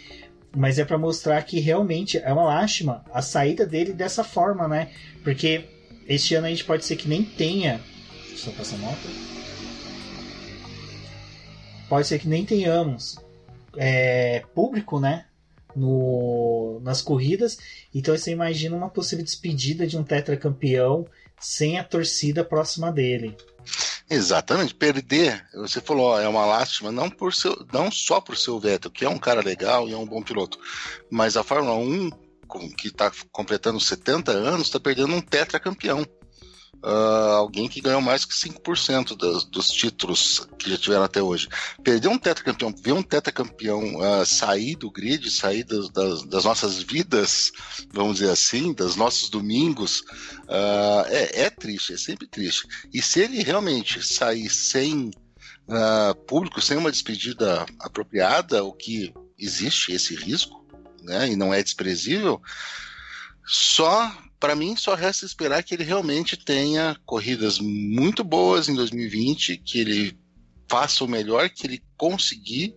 Mas 0.56 0.78
é 0.78 0.84
para 0.84 0.98
mostrar 0.98 1.42
que 1.42 1.60
realmente 1.60 2.18
é 2.18 2.32
uma 2.32 2.44
lástima 2.44 3.04
a 3.12 3.20
saída 3.20 3.66
dele 3.66 3.92
dessa 3.92 4.24
forma, 4.24 4.66
né? 4.66 4.90
Porque 5.22 5.64
este 6.06 6.34
ano 6.34 6.46
a 6.46 6.50
gente 6.50 6.64
pode 6.64 6.84
ser 6.84 6.96
que 6.96 7.08
nem 7.08 7.22
tenha. 7.22 7.80
Deixa 8.28 8.50
eu 8.50 8.54
passar 8.54 8.76
a 8.76 8.78
moto. 8.78 9.08
Pode 11.88 12.06
ser 12.06 12.18
que 12.18 12.28
nem 12.28 12.44
tenhamos 12.44 13.16
é, 13.76 14.42
público, 14.54 14.98
né? 14.98 15.26
No, 15.76 16.80
nas 16.82 17.02
corridas. 17.02 17.58
Então 17.94 18.16
você 18.16 18.30
imagina 18.30 18.76
uma 18.76 18.88
possível 18.88 19.24
despedida 19.24 19.86
de 19.86 19.96
um 19.96 20.02
tetracampeão 20.02 21.06
sem 21.38 21.78
a 21.78 21.84
torcida 21.84 22.44
próxima 22.44 22.90
dele. 22.90 23.36
Exatamente, 24.10 24.74
perder, 24.74 25.46
você 25.52 25.82
falou, 25.82 26.06
ó, 26.06 26.20
é 26.20 26.26
uma 26.26 26.46
lástima, 26.46 26.90
não, 26.90 27.10
por 27.10 27.34
seu, 27.34 27.66
não 27.70 27.90
só 27.90 28.20
por 28.22 28.38
seu 28.38 28.58
Vettel, 28.58 28.90
que 28.90 29.04
é 29.04 29.08
um 29.08 29.18
cara 29.18 29.42
legal 29.42 29.86
e 29.86 29.92
é 29.92 29.96
um 29.96 30.06
bom 30.06 30.22
piloto, 30.22 30.58
mas 31.10 31.36
a 31.36 31.44
Fórmula 31.44 31.74
1 31.74 32.10
que 32.76 32.88
está 32.88 33.12
completando 33.30 33.78
70 33.78 34.32
anos, 34.32 34.68
está 34.68 34.80
perdendo 34.80 35.14
um 35.14 35.20
tetracampeão. 35.20 36.06
Uh, 36.82 37.34
alguém 37.34 37.68
que 37.68 37.80
ganhou 37.80 38.00
mais 38.00 38.24
que 38.24 38.32
5% 38.32 39.16
dos, 39.16 39.44
dos 39.44 39.66
títulos 39.68 40.46
que 40.56 40.70
já 40.70 40.78
tiveram 40.78 41.02
até 41.02 41.20
hoje. 41.20 41.48
Perder 41.82 42.06
um 42.06 42.18
tetracampeão, 42.18 42.72
ver 42.72 42.92
um 42.92 43.02
tetracampeão 43.02 43.96
uh, 43.96 44.24
sair 44.24 44.76
do 44.76 44.88
grid, 44.88 45.28
sair 45.28 45.64
das, 45.64 45.90
das, 45.90 46.22
das, 46.22 46.44
nossas 46.44 46.80
vidas, 46.80 47.50
vamos 47.92 48.18
dizer 48.18 48.30
assim, 48.30 48.72
dos 48.72 48.94
nossos 48.94 49.28
domingos, 49.28 50.02
uh, 50.44 51.04
é, 51.08 51.42
é, 51.42 51.50
triste, 51.50 51.94
é 51.94 51.96
sempre 51.96 52.28
triste. 52.28 52.68
E 52.94 53.02
se 53.02 53.20
ele 53.20 53.42
realmente 53.42 54.00
sair 54.06 54.48
sem 54.48 55.10
público, 56.26 56.62
sem 56.62 56.78
uma 56.78 56.90
despedida 56.90 57.66
apropriada, 57.78 58.64
o 58.64 58.72
que 58.72 59.12
existe 59.38 59.92
esse 59.92 60.14
risco, 60.14 60.64
né, 61.02 61.28
e 61.28 61.36
não 61.36 61.52
é 61.52 61.62
desprezível, 61.62 62.40
só 63.44 64.10
para 64.38 64.54
mim 64.54 64.76
só 64.76 64.94
resta 64.94 65.26
esperar 65.26 65.62
que 65.62 65.74
ele 65.74 65.84
realmente 65.84 66.36
tenha 66.36 66.96
corridas 67.04 67.58
muito 67.58 68.22
boas 68.22 68.68
em 68.68 68.74
2020, 68.74 69.58
que 69.58 69.80
ele 69.80 70.18
faça 70.68 71.04
o 71.04 71.08
melhor 71.08 71.48
que 71.48 71.66
ele 71.66 71.82
conseguir 71.96 72.74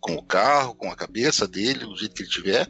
com 0.00 0.14
o 0.14 0.22
carro, 0.22 0.74
com 0.74 0.90
a 0.90 0.96
cabeça 0.96 1.48
dele, 1.48 1.80
do 1.80 1.96
jeito 1.96 2.14
que 2.14 2.22
ele 2.22 2.30
tiver, 2.30 2.68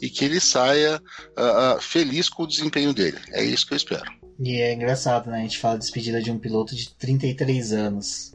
e 0.00 0.08
que 0.08 0.24
ele 0.24 0.40
saia 0.40 1.00
uh, 1.36 1.76
uh, 1.76 1.80
feliz 1.80 2.28
com 2.28 2.44
o 2.44 2.46
desempenho 2.46 2.92
dele. 2.94 3.18
É 3.32 3.44
isso 3.44 3.66
que 3.66 3.72
eu 3.72 3.76
espero. 3.76 4.10
E 4.38 4.60
é 4.60 4.72
engraçado, 4.72 5.30
né? 5.30 5.38
A 5.38 5.42
gente 5.42 5.58
fala 5.58 5.74
de 5.74 5.84
despedida 5.84 6.22
de 6.22 6.30
um 6.30 6.38
piloto 6.38 6.74
de 6.74 6.94
33 6.94 7.72
anos. 7.72 8.32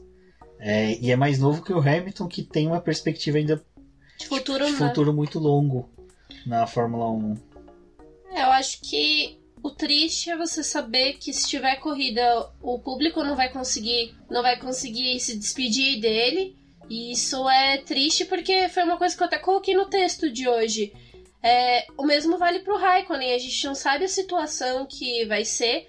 É, 0.59 0.97
e 0.99 1.11
é 1.11 1.15
mais 1.15 1.39
novo 1.39 1.63
que 1.63 1.71
o 1.71 1.79
Hamilton, 1.79 2.27
que 2.27 2.43
tem 2.43 2.67
uma 2.67 2.81
perspectiva 2.81 3.37
ainda 3.37 3.63
de 4.17 4.27
futuro, 4.27 4.65
de 4.65 4.73
futuro 4.73 5.13
muito 5.13 5.39
longo 5.39 5.89
na 6.45 6.67
Fórmula 6.67 7.09
1. 7.11 7.37
É, 8.31 8.43
eu 8.43 8.51
acho 8.51 8.81
que 8.81 9.39
o 9.61 9.71
triste 9.71 10.29
é 10.29 10.37
você 10.37 10.63
saber 10.63 11.13
que 11.13 11.33
se 11.33 11.47
tiver 11.47 11.75
corrida, 11.77 12.49
o 12.61 12.79
público 12.79 13.23
não 13.23 13.35
vai 13.35 13.49
conseguir, 13.49 14.15
não 14.29 14.41
vai 14.41 14.57
conseguir 14.59 15.19
se 15.19 15.37
despedir 15.37 15.99
dele. 15.99 16.57
E 16.89 17.11
isso 17.11 17.47
é 17.49 17.77
triste 17.77 18.25
porque 18.25 18.67
foi 18.69 18.83
uma 18.83 18.97
coisa 18.97 19.15
que 19.15 19.21
eu 19.21 19.27
até 19.27 19.37
coloquei 19.37 19.75
no 19.75 19.85
texto 19.85 20.29
de 20.29 20.47
hoje. 20.47 20.93
É, 21.41 21.85
o 21.97 22.03
mesmo 22.03 22.37
vale 22.37 22.59
pro 22.59 22.77
Raikkonen, 22.77 23.33
a 23.33 23.37
gente 23.37 23.65
não 23.65 23.75
sabe 23.75 24.05
a 24.05 24.09
situação 24.09 24.85
que 24.85 25.25
vai 25.25 25.45
ser. 25.45 25.87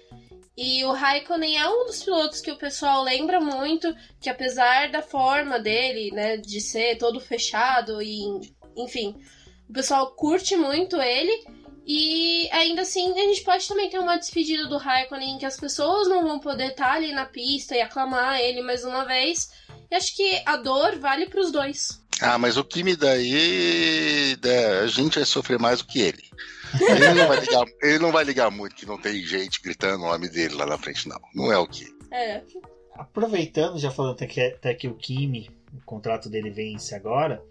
E 0.55 0.83
o 0.83 0.91
Raikkonen 0.91 1.57
é 1.57 1.67
um 1.67 1.85
dos 1.85 2.03
pilotos 2.03 2.41
que 2.41 2.51
o 2.51 2.57
pessoal 2.57 3.03
lembra 3.03 3.39
muito, 3.39 3.95
que 4.19 4.29
apesar 4.29 4.91
da 4.91 5.01
forma 5.01 5.59
dele, 5.59 6.11
né, 6.11 6.37
de 6.37 6.61
ser 6.61 6.97
todo 6.97 7.19
fechado 7.19 8.01
e 8.01 8.21
enfim, 8.75 9.15
o 9.69 9.73
pessoal 9.73 10.11
curte 10.11 10.55
muito 10.55 11.01
ele. 11.01 11.45
E 11.85 12.47
ainda 12.51 12.83
assim, 12.83 13.11
a 13.11 13.23
gente 13.23 13.43
pode 13.43 13.67
também 13.67 13.89
ter 13.89 13.99
uma 13.99 14.17
despedida 14.17 14.67
do 14.67 14.77
Raikkonen 14.77 15.37
que 15.37 15.45
as 15.45 15.57
pessoas 15.57 16.07
não 16.07 16.23
vão 16.23 16.39
poder 16.39 16.71
estar 16.71 16.93
ali 16.93 17.11
na 17.11 17.25
pista 17.25 17.75
e 17.75 17.81
aclamar 17.81 18.39
ele 18.39 18.61
mais 18.61 18.83
uma 18.83 19.03
vez. 19.03 19.49
E 19.89 19.95
acho 19.95 20.15
que 20.15 20.41
a 20.45 20.57
dor 20.57 20.97
vale 20.99 21.27
para 21.27 21.41
os 21.41 21.51
dois. 21.51 22.01
Ah, 22.21 22.37
mas 22.37 22.55
o 22.55 22.63
Kimi 22.63 22.95
daí, 22.95 24.37
né, 24.43 24.79
a 24.81 24.87
gente 24.87 25.15
vai 25.15 25.25
sofrer 25.25 25.57
mais 25.57 25.79
do 25.79 25.87
que 25.87 25.99
ele. 25.99 26.23
Ele 26.79 27.13
não, 27.13 27.27
vai 27.27 27.39
ligar, 27.39 27.65
ele 27.81 27.99
não 27.99 28.11
vai 28.11 28.23
ligar 28.23 28.51
muito 28.51 28.75
que 28.75 28.85
não 28.85 28.97
tem 28.97 29.21
gente 29.23 29.61
gritando 29.61 30.03
o 30.03 30.07
nome 30.07 30.29
dele 30.29 30.53
lá 30.53 30.65
na 30.65 30.77
frente, 30.77 31.09
não. 31.09 31.19
Não 31.33 31.51
é 31.51 31.57
o 31.57 31.67
que. 31.67 31.85
É. 32.11 32.43
Aproveitando, 32.93 33.79
já 33.79 33.89
falando 33.89 34.13
até 34.13 34.27
que, 34.27 34.39
até 34.39 34.73
que 34.75 34.87
o 34.87 34.93
Kimi, 34.93 35.49
o 35.73 35.83
contrato 35.83 36.29
dele 36.29 36.51
vence 36.51 36.93
agora, 36.93 37.43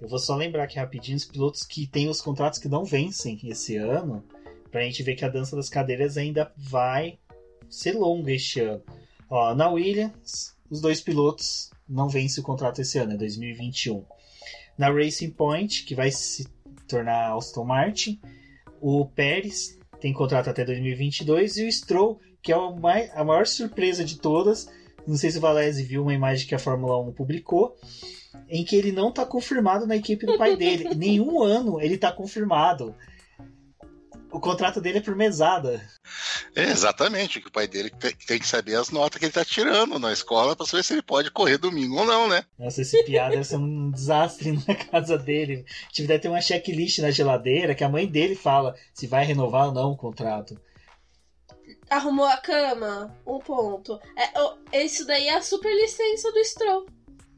eu 0.00 0.08
vou 0.08 0.18
só 0.18 0.36
lembrar 0.36 0.64
aqui 0.64 0.78
rapidinho 0.78 1.16
os 1.16 1.24
pilotos 1.24 1.62
que 1.62 1.86
têm 1.86 2.08
os 2.08 2.20
contratos 2.20 2.58
que 2.58 2.68
não 2.68 2.84
vencem 2.84 3.38
esse 3.44 3.76
ano, 3.76 4.24
pra 4.70 4.82
gente 4.82 5.02
ver 5.02 5.14
que 5.14 5.24
a 5.24 5.28
dança 5.28 5.54
das 5.54 5.68
cadeiras 5.68 6.16
ainda 6.16 6.52
vai 6.56 7.18
ser 7.68 7.92
longa 7.92 8.32
este 8.32 8.60
ano. 8.60 8.82
Ó, 9.30 9.54
na 9.54 9.68
Williams, 9.70 10.54
os 10.70 10.80
dois 10.80 11.00
pilotos 11.00 11.70
não 11.88 12.08
vencem 12.08 12.42
o 12.42 12.46
contrato 12.46 12.80
esse 12.80 12.98
ano, 12.98 13.12
é 13.12 13.16
2021. 13.16 14.04
Na 14.76 14.90
Racing 14.90 15.30
Point, 15.30 15.84
que 15.84 15.94
vai 15.94 16.10
se 16.10 16.48
tornar 16.88 17.36
Aston 17.36 17.64
Martin, 17.64 18.20
o 18.80 19.06
Pérez 19.06 19.78
tem 20.00 20.12
contrato 20.12 20.50
até 20.50 20.64
2022 20.64 21.56
e 21.58 21.66
o 21.66 21.72
Stroll, 21.72 22.20
que 22.42 22.52
é 22.52 22.56
a 23.14 23.24
maior 23.24 23.46
surpresa 23.46 24.04
de 24.04 24.18
todas. 24.18 24.68
Não 25.06 25.16
sei 25.16 25.30
se 25.30 25.38
o 25.38 25.40
Valese 25.40 25.82
viu 25.82 26.02
uma 26.02 26.14
imagem 26.14 26.46
que 26.46 26.54
a 26.54 26.58
Fórmula 26.58 27.00
1 27.00 27.12
publicou, 27.12 27.76
em 28.48 28.64
que 28.64 28.76
ele 28.76 28.92
não 28.92 29.10
está 29.10 29.24
confirmado 29.24 29.86
na 29.86 29.96
equipe 29.96 30.26
do 30.26 30.38
pai 30.38 30.56
dele. 30.56 30.92
Nenhum 30.96 31.42
ano 31.42 31.80
ele 31.80 31.94
está 31.94 32.10
confirmado. 32.10 32.94
O 34.34 34.40
contrato 34.40 34.80
dele 34.80 34.98
é 34.98 35.00
por 35.00 35.14
mesada. 35.14 35.80
É, 36.56 36.64
exatamente, 36.64 37.40
que 37.40 37.46
o 37.46 37.52
pai 37.52 37.68
dele 37.68 37.88
tem 38.26 38.38
que 38.38 38.48
saber 38.48 38.74
as 38.74 38.90
notas 38.90 39.18
que 39.18 39.24
ele 39.24 39.30
está 39.30 39.44
tirando 39.44 39.96
na 39.96 40.12
escola 40.12 40.56
para 40.56 40.66
saber 40.66 40.82
se 40.82 40.92
ele 40.92 41.02
pode 41.02 41.30
correr 41.30 41.56
domingo 41.56 41.98
ou 41.98 42.04
não, 42.04 42.28
né? 42.28 42.44
Nossa, 42.58 42.82
esse 42.82 43.00
piada 43.04 43.30
deve 43.30 43.44
ser 43.44 43.58
um 43.58 43.92
desastre 43.92 44.58
na 44.66 44.74
casa 44.74 45.16
dele. 45.16 45.64
Tipo, 45.92 46.08
deve 46.08 46.18
ter 46.20 46.28
uma 46.28 46.40
checklist 46.40 46.98
na 46.98 47.12
geladeira 47.12 47.76
que 47.76 47.84
a 47.84 47.88
mãe 47.88 48.08
dele 48.08 48.34
fala 48.34 48.74
se 48.92 49.06
vai 49.06 49.24
renovar 49.24 49.68
ou 49.68 49.72
não 49.72 49.92
o 49.92 49.96
contrato. 49.96 50.60
Arrumou 51.94 52.26
a 52.26 52.36
cama, 52.38 53.16
um 53.24 53.38
ponto. 53.38 54.00
É, 54.16 54.82
esse 54.84 55.06
daí 55.06 55.28
é 55.28 55.36
a 55.36 55.40
super 55.40 55.72
licença 55.72 56.32
do 56.32 56.44
Stroll. 56.44 56.86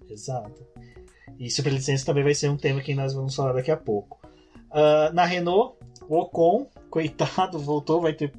Exato. 0.08 0.66
E 1.38 1.50
superlicença 1.50 2.06
também 2.06 2.24
vai 2.24 2.32
ser 2.32 2.48
um 2.48 2.56
tema 2.56 2.80
que 2.80 2.94
nós 2.94 3.12
vamos 3.12 3.34
falar 3.34 3.52
daqui 3.52 3.70
a 3.70 3.76
pouco. 3.76 4.18
Uh, 4.70 5.12
na 5.12 5.26
Renault, 5.26 5.76
o 6.08 6.16
Ocon, 6.16 6.70
coitado, 6.88 7.58
voltou, 7.58 8.00
vai 8.00 8.14
ter 8.14 8.32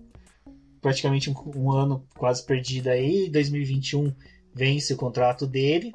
praticamente 0.81 1.29
um, 1.29 1.35
um, 1.55 1.71
ano 1.71 2.03
quase 2.17 2.43
perdido 2.43 2.87
aí. 2.87 3.29
2021 3.29 4.11
vence 4.55 4.95
o 4.95 4.97
contrato 4.97 5.45
dele. 5.45 5.93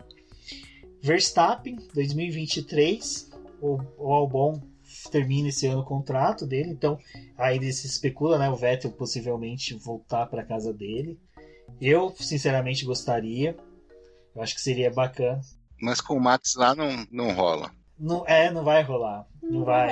Verstappen, 1.02 1.78
2023, 1.92 3.28
o, 3.60 3.76
o 3.98 4.12
Albon 4.12 4.62
termina 5.10 5.48
esse 5.48 5.66
ano 5.66 5.80
o 5.80 5.86
contrato 5.86 6.46
dele, 6.46 6.70
então 6.70 6.98
aí 7.36 7.72
se 7.72 7.86
especula, 7.86 8.38
né, 8.38 8.48
o 8.50 8.56
Vettel 8.56 8.92
possivelmente 8.92 9.74
voltar 9.74 10.26
para 10.26 10.44
casa 10.44 10.72
dele. 10.72 11.18
Eu, 11.80 12.14
sinceramente, 12.18 12.84
gostaria. 12.84 13.56
Eu 14.34 14.42
acho 14.42 14.54
que 14.54 14.60
seria 14.60 14.90
bacana. 14.90 15.40
Mas 15.80 16.00
com 16.00 16.14
o 16.14 16.20
Max 16.20 16.54
lá 16.54 16.74
não, 16.74 17.06
não 17.10 17.32
rola. 17.32 17.72
Não, 17.98 18.26
é, 18.26 18.50
não 18.50 18.64
vai 18.64 18.82
rolar. 18.82 19.26
Não, 19.42 19.50
não 19.50 19.64
vai. 19.64 19.90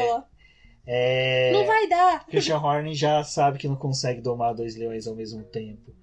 É... 0.87 1.53
Não 1.53 1.67
vai 1.67 1.89
dar. 1.89 2.27
Christian 2.27 2.59
Horner 2.59 2.95
já 2.95 3.23
sabe 3.25 3.59
que 3.59 3.69
não 3.69 3.77
consegue 3.77 4.21
domar 4.21 4.55
dois 4.55 4.77
leões 4.77 5.07
ao 5.07 5.15
mesmo 5.15 5.43
tempo. 5.45 5.95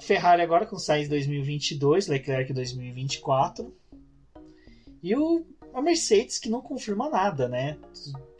Ferrari 0.00 0.42
agora 0.42 0.66
com 0.66 0.78
Sainz 0.78 1.08
2022, 1.08 2.06
Leclerc 2.06 2.52
2024. 2.52 3.74
E 5.02 5.14
o, 5.16 5.46
a 5.76 5.82
Mercedes 5.82 6.38
que 6.38 6.48
não 6.48 6.62
confirma 6.62 7.10
nada, 7.10 7.50
né? 7.50 7.76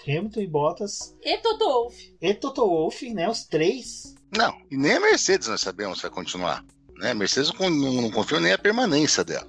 Hamilton 0.02 0.40
e 0.40 0.46
Bottas. 0.46 1.14
E 1.22 1.36
Toto 1.36 1.64
Wolff. 1.66 2.16
E 2.18 2.34
Toto 2.34 2.66
Wolff, 2.66 3.12
né? 3.12 3.28
Os 3.28 3.44
três. 3.44 4.14
Não, 4.34 4.56
e 4.70 4.76
nem 4.76 4.94
a 4.94 5.00
Mercedes 5.00 5.46
nós 5.46 5.60
sabemos 5.60 5.98
se 5.98 6.02
vai 6.04 6.10
continuar. 6.10 6.64
Né? 6.96 7.10
A 7.10 7.14
Mercedes 7.14 7.52
não, 7.52 7.68
não, 7.68 7.92
não 8.02 8.10
confia 8.10 8.40
nem 8.40 8.54
a 8.54 8.58
permanência 8.58 9.22
dela. 9.22 9.46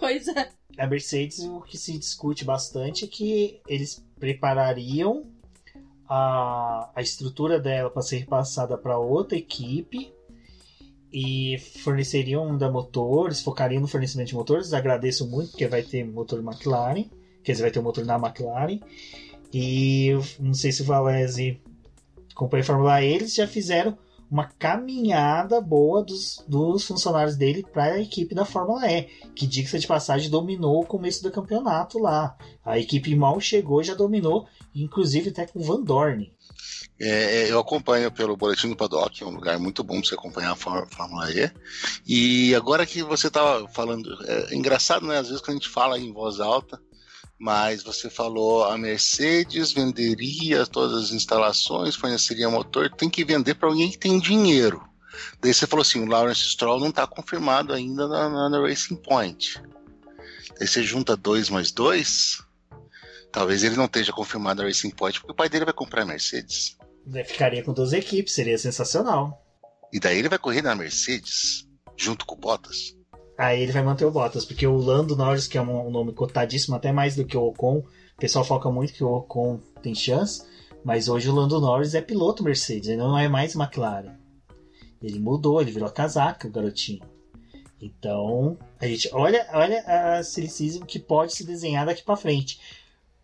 Pois 0.00 0.26
é. 0.26 0.50
A 0.76 0.86
Mercedes, 0.88 1.38
o 1.38 1.60
que 1.60 1.78
se 1.78 1.96
discute 1.96 2.44
bastante 2.44 3.04
é 3.04 3.08
que 3.08 3.60
eles 3.68 4.04
preparariam 4.18 5.30
a, 6.08 6.90
a 6.92 7.00
estrutura 7.00 7.60
dela 7.60 7.88
para 7.88 8.02
ser 8.02 8.18
repassada 8.18 8.76
para 8.76 8.98
outra 8.98 9.38
equipe 9.38 10.12
e 11.12 11.56
forneceriam 11.84 12.50
ainda 12.50 12.68
motores, 12.68 13.40
focariam 13.40 13.80
no 13.80 13.86
fornecimento 13.86 14.28
de 14.28 14.34
motores. 14.34 14.72
Agradeço 14.72 15.24
muito 15.28 15.50
porque 15.50 15.68
vai 15.68 15.84
ter 15.84 16.04
motor 16.04 16.40
McLaren, 16.40 17.04
quer 17.48 17.52
dizer, 17.52 17.62
vai 17.62 17.70
ter 17.70 17.78
um 17.78 17.82
motor 17.82 18.04
na 18.04 18.16
McLaren. 18.16 18.78
E 19.52 20.10
não 20.38 20.52
sei 20.52 20.70
se 20.70 20.82
o 20.82 20.84
Valese 20.84 21.58
acompanha 22.30 22.62
a 22.62 22.66
Fórmula 22.66 23.02
E, 23.02 23.06
eles 23.10 23.34
já 23.34 23.46
fizeram 23.46 23.96
uma 24.30 24.44
caminhada 24.44 25.58
boa 25.58 26.04
dos, 26.04 26.44
dos 26.46 26.84
funcionários 26.84 27.34
dele 27.34 27.64
para 27.72 27.84
a 27.84 28.00
equipe 28.00 28.34
da 28.34 28.44
Fórmula 28.44 28.86
E, 28.86 29.04
que 29.34 29.46
diga 29.46 29.78
de 29.78 29.86
passagem 29.86 30.28
dominou 30.28 30.82
o 30.82 30.86
começo 30.86 31.22
do 31.22 31.30
campeonato 31.30 31.98
lá. 31.98 32.36
A 32.62 32.78
equipe 32.78 33.16
mal 33.16 33.40
chegou 33.40 33.82
já 33.82 33.94
dominou, 33.94 34.46
inclusive 34.74 35.30
até 35.30 35.46
com 35.46 35.62
Van 35.62 35.82
Dorn. 35.82 36.30
É, 37.00 37.44
é 37.44 37.50
eu 37.50 37.58
acompanho 37.58 38.12
pelo 38.12 38.36
Boletim 38.36 38.68
do 38.68 38.76
Paddock, 38.76 39.22
é 39.22 39.26
um 39.26 39.30
lugar 39.30 39.58
muito 39.58 39.82
bom 39.82 39.98
para 39.98 40.08
você 40.08 40.14
acompanhar 40.14 40.52
a 40.52 40.56
Fórmula 40.56 41.30
E. 41.32 41.50
E 42.06 42.54
agora 42.54 42.84
que 42.84 43.02
você 43.02 43.28
estava 43.28 43.66
falando, 43.68 44.06
é 44.26 44.54
engraçado, 44.54 45.06
né? 45.06 45.16
Às 45.16 45.28
vezes 45.28 45.40
quando 45.40 45.56
a 45.56 45.60
gente 45.60 45.70
fala 45.70 45.98
em 45.98 46.12
voz 46.12 46.38
alta, 46.38 46.78
mas 47.38 47.82
você 47.82 48.10
falou 48.10 48.64
a 48.64 48.76
Mercedes 48.76 49.70
venderia 49.72 50.66
todas 50.66 51.04
as 51.04 51.10
instalações, 51.12 51.94
forneceria 51.94 52.50
motor, 52.50 52.90
tem 52.90 53.08
que 53.08 53.24
vender 53.24 53.54
para 53.54 53.68
alguém 53.68 53.90
que 53.90 53.98
tem 53.98 54.18
dinheiro. 54.18 54.82
Daí 55.40 55.54
você 55.54 55.66
falou 55.66 55.82
assim, 55.82 56.00
o 56.00 56.06
Lawrence 56.06 56.40
Stroll 56.40 56.80
não 56.80 56.88
está 56.88 57.06
confirmado 57.06 57.72
ainda 57.72 58.08
na, 58.08 58.28
na, 58.28 58.48
na, 58.48 58.60
Racing 58.60 58.96
Point. 58.96 59.62
Daí 60.58 60.66
você 60.66 60.82
junta 60.82 61.16
dois 61.16 61.48
mais 61.48 61.70
dois, 61.70 62.42
talvez 63.30 63.62
ele 63.62 63.76
não 63.76 63.84
esteja 63.84 64.12
confirmado 64.12 64.62
na 64.62 64.68
Racing 64.68 64.90
Point, 64.90 65.20
porque 65.20 65.32
o 65.32 65.36
pai 65.36 65.48
dele 65.48 65.64
vai 65.64 65.74
comprar 65.74 66.02
a 66.02 66.06
Mercedes. 66.06 66.76
Ficaria 67.24 67.62
com 67.62 67.72
duas 67.72 67.92
equipes, 67.92 68.34
seria 68.34 68.58
sensacional. 68.58 69.44
E 69.92 70.00
daí 70.00 70.18
ele 70.18 70.28
vai 70.28 70.38
correr 70.38 70.60
na 70.60 70.74
Mercedes, 70.74 71.66
junto 71.96 72.26
com 72.26 72.34
o 72.34 72.38
Bottas. 72.38 72.97
Aí 73.38 73.62
ele 73.62 73.70
vai 73.70 73.84
manter 73.84 74.04
o 74.04 74.10
Bottas, 74.10 74.44
porque 74.44 74.66
o 74.66 74.76
Lando 74.76 75.14
Norris, 75.14 75.46
que 75.46 75.56
é 75.56 75.62
um 75.62 75.90
nome 75.92 76.12
cotadíssimo, 76.12 76.74
até 76.74 76.90
mais 76.90 77.14
do 77.14 77.24
que 77.24 77.36
o 77.36 77.44
Ocon, 77.44 77.78
o 77.78 78.20
pessoal 78.20 78.44
foca 78.44 78.68
muito 78.68 78.92
que 78.92 79.04
o 79.04 79.12
Ocon 79.12 79.60
tem 79.80 79.94
chance, 79.94 80.44
mas 80.84 81.08
hoje 81.08 81.28
o 81.28 81.34
Lando 81.34 81.60
Norris 81.60 81.94
é 81.94 82.00
piloto 82.00 82.42
Mercedes, 82.42 82.88
ele 82.88 82.98
não 82.98 83.16
é 83.16 83.28
mais 83.28 83.54
McLaren. 83.54 84.16
Ele 85.00 85.20
mudou, 85.20 85.60
ele 85.60 85.70
virou 85.70 85.88
casaca, 85.88 86.48
o 86.48 86.50
garotinho. 86.50 87.06
Então, 87.80 88.58
a 88.80 88.88
gente 88.88 89.08
olha, 89.12 89.46
olha 89.52 89.84
a 89.86 90.20
Silicism 90.24 90.84
que 90.84 90.98
pode 90.98 91.32
se 91.32 91.46
desenhar 91.46 91.86
daqui 91.86 92.02
para 92.02 92.16
frente. 92.16 92.60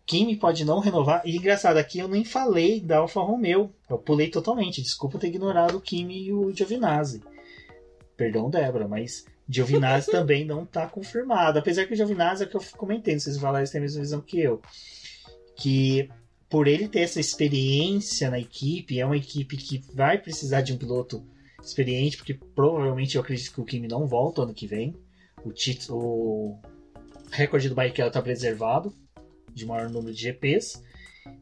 Kimi 0.05 0.37
pode 0.37 0.63
não 0.63 0.79
renovar. 0.79 1.23
E 1.25 1.35
engraçado, 1.35 1.75
aqui 1.75 1.99
eu 1.99 2.07
nem 2.07 2.23
falei 2.23 2.79
da 2.79 2.99
Alfa 2.99 3.19
Romeo. 3.19 3.69
Eu 3.89 3.97
pulei 3.97 4.29
totalmente. 4.29 4.81
Desculpa 4.81 5.19
ter 5.19 5.27
ignorado 5.27 5.77
o 5.77 5.81
Kimi 5.81 6.27
e 6.27 6.31
o 6.31 6.55
Giovinazzi. 6.55 7.21
Perdão, 8.15 8.49
Débora, 8.49 8.87
mas 8.87 9.25
Giovinazzi 9.47 10.11
também 10.11 10.45
não 10.45 10.63
está 10.63 10.87
confirmado. 10.87 11.59
Apesar 11.59 11.85
que 11.85 11.93
o 11.93 11.95
Giovinazzi 11.95 12.43
é 12.43 12.45
o 12.45 12.49
que 12.49 12.57
eu 12.57 12.63
comentei, 12.77 13.15
o 13.15 13.39
Valério 13.39 13.69
tem 13.69 13.79
a 13.79 13.81
mesma 13.81 14.01
visão 14.01 14.21
que 14.21 14.39
eu. 14.39 14.61
Que 15.55 16.09
por 16.49 16.67
ele 16.67 16.87
ter 16.87 17.01
essa 17.01 17.19
experiência 17.19 18.29
na 18.29 18.39
equipe, 18.39 18.99
é 18.99 19.05
uma 19.05 19.17
equipe 19.17 19.57
que 19.57 19.83
vai 19.93 20.17
precisar 20.17 20.61
de 20.61 20.73
um 20.73 20.77
piloto 20.77 21.23
experiente, 21.61 22.17
porque 22.17 22.33
provavelmente 22.33 23.15
eu 23.15 23.21
acredito 23.21 23.53
que 23.53 23.61
o 23.61 23.65
Kimi 23.65 23.87
não 23.87 24.05
volta 24.05 24.43
ano 24.43 24.53
que 24.53 24.67
vem. 24.67 24.95
O, 25.43 25.51
título, 25.51 25.99
o 25.99 26.59
recorde 27.31 27.69
do 27.69 27.75
Barrichello 27.75 28.07
está 28.07 28.21
preservado, 28.21 28.93
de 29.53 29.65
maior 29.65 29.89
número 29.89 30.13
de 30.13 30.21
GPs. 30.21 30.81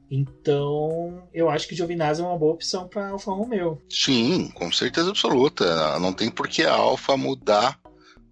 Então, 0.09 1.27
eu 1.33 1.49
acho 1.49 1.67
que 1.67 1.73
o 1.73 1.77
Giovinazzi 1.77 2.21
é 2.21 2.25
uma 2.25 2.37
boa 2.37 2.53
opção 2.53 2.87
para 2.87 3.07
a 3.07 3.09
Alfa 3.09 3.31
Romeo. 3.31 3.81
Sim, 3.89 4.49
com 4.51 4.71
certeza 4.71 5.09
absoluta. 5.09 5.99
Não 5.99 6.13
tem 6.13 6.29
por 6.29 6.47
que 6.47 6.63
a 6.63 6.73
Alfa 6.73 7.17
mudar 7.17 7.79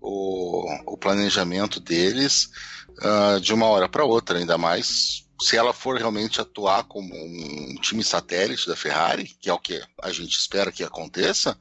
o, 0.02 0.66
o 0.88 0.98
planejamento 0.98 1.80
deles 1.80 2.50
uh, 3.00 3.40
de 3.40 3.54
uma 3.54 3.68
hora 3.68 3.88
para 3.88 4.04
outra, 4.04 4.40
ainda 4.40 4.58
mais 4.58 5.26
se 5.42 5.58
ela 5.58 5.74
for 5.74 5.98
realmente 5.98 6.40
atuar 6.40 6.84
como 6.84 7.16
um 7.16 7.76
time 7.82 8.04
satélite 8.04 8.68
da 8.68 8.76
Ferrari, 8.76 9.36
que 9.40 9.50
é 9.50 9.54
o 9.54 9.60
que 9.60 9.82
a 10.02 10.12
gente 10.12 10.38
espera 10.38 10.72
que 10.72 10.84
aconteça, 10.84 11.58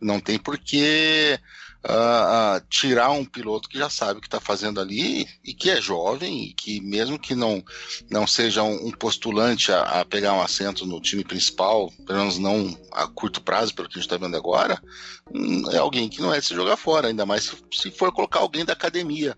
não 0.00 0.20
tem 0.20 0.38
por 0.38 0.58
que 0.58 1.38
uh, 1.88 2.56
uh, 2.56 2.66
tirar 2.68 3.10
um 3.10 3.24
piloto 3.24 3.68
que 3.68 3.78
já 3.78 3.90
sabe 3.90 4.18
o 4.18 4.20
que 4.20 4.26
está 4.26 4.40
fazendo 4.40 4.80
ali 4.80 5.26
e 5.44 5.52
que 5.52 5.70
é 5.70 5.80
jovem 5.80 6.44
e 6.44 6.52
que 6.52 6.80
mesmo 6.80 7.18
que 7.18 7.34
não, 7.34 7.62
não 8.10 8.26
seja 8.26 8.62
um, 8.62 8.90
postulante 8.92 9.72
a, 9.72 10.00
a, 10.00 10.04
pegar 10.04 10.34
um 10.34 10.42
assento 10.42 10.86
no 10.86 11.00
time 11.00 11.24
principal, 11.24 11.90
pelo 12.06 12.20
menos 12.20 12.38
não 12.38 12.76
a 12.92 13.06
curto 13.06 13.42
prazo, 13.42 13.74
pelo 13.74 13.88
que 13.88 13.98
a 13.98 14.00
gente 14.00 14.10
está 14.10 14.16
vendo 14.16 14.36
agora, 14.36 14.80
um, 15.34 15.70
é 15.70 15.78
alguém 15.78 16.08
que 16.08 16.20
não 16.20 16.32
é 16.32 16.38
de 16.38 16.46
se 16.46 16.54
jogar 16.54 16.76
fora, 16.76 17.08
ainda 17.08 17.26
mais 17.26 17.44
se, 17.44 17.56
se 17.72 17.90
for 17.90 18.12
colocar 18.12 18.40
alguém 18.40 18.64
da 18.64 18.72
academia 18.72 19.36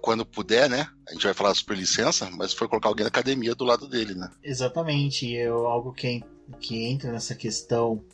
quando 0.00 0.26
puder, 0.26 0.68
né? 0.68 0.86
A 1.08 1.12
gente 1.12 1.24
vai 1.24 1.32
falar 1.32 1.54
super 1.54 1.76
licença, 1.76 2.30
mas 2.30 2.52
for 2.52 2.68
colocar 2.68 2.88
alguém 2.88 3.04
da 3.04 3.08
academia 3.08 3.54
do 3.54 3.64
lado 3.64 3.88
dele, 3.88 4.14
né? 4.14 4.30
Exatamente. 4.44 5.34
É 5.34 5.46
algo 5.46 5.92
que, 5.92 6.22
que 6.60 6.84
entra 6.84 7.10
nessa 7.10 7.34
questão 7.34 8.04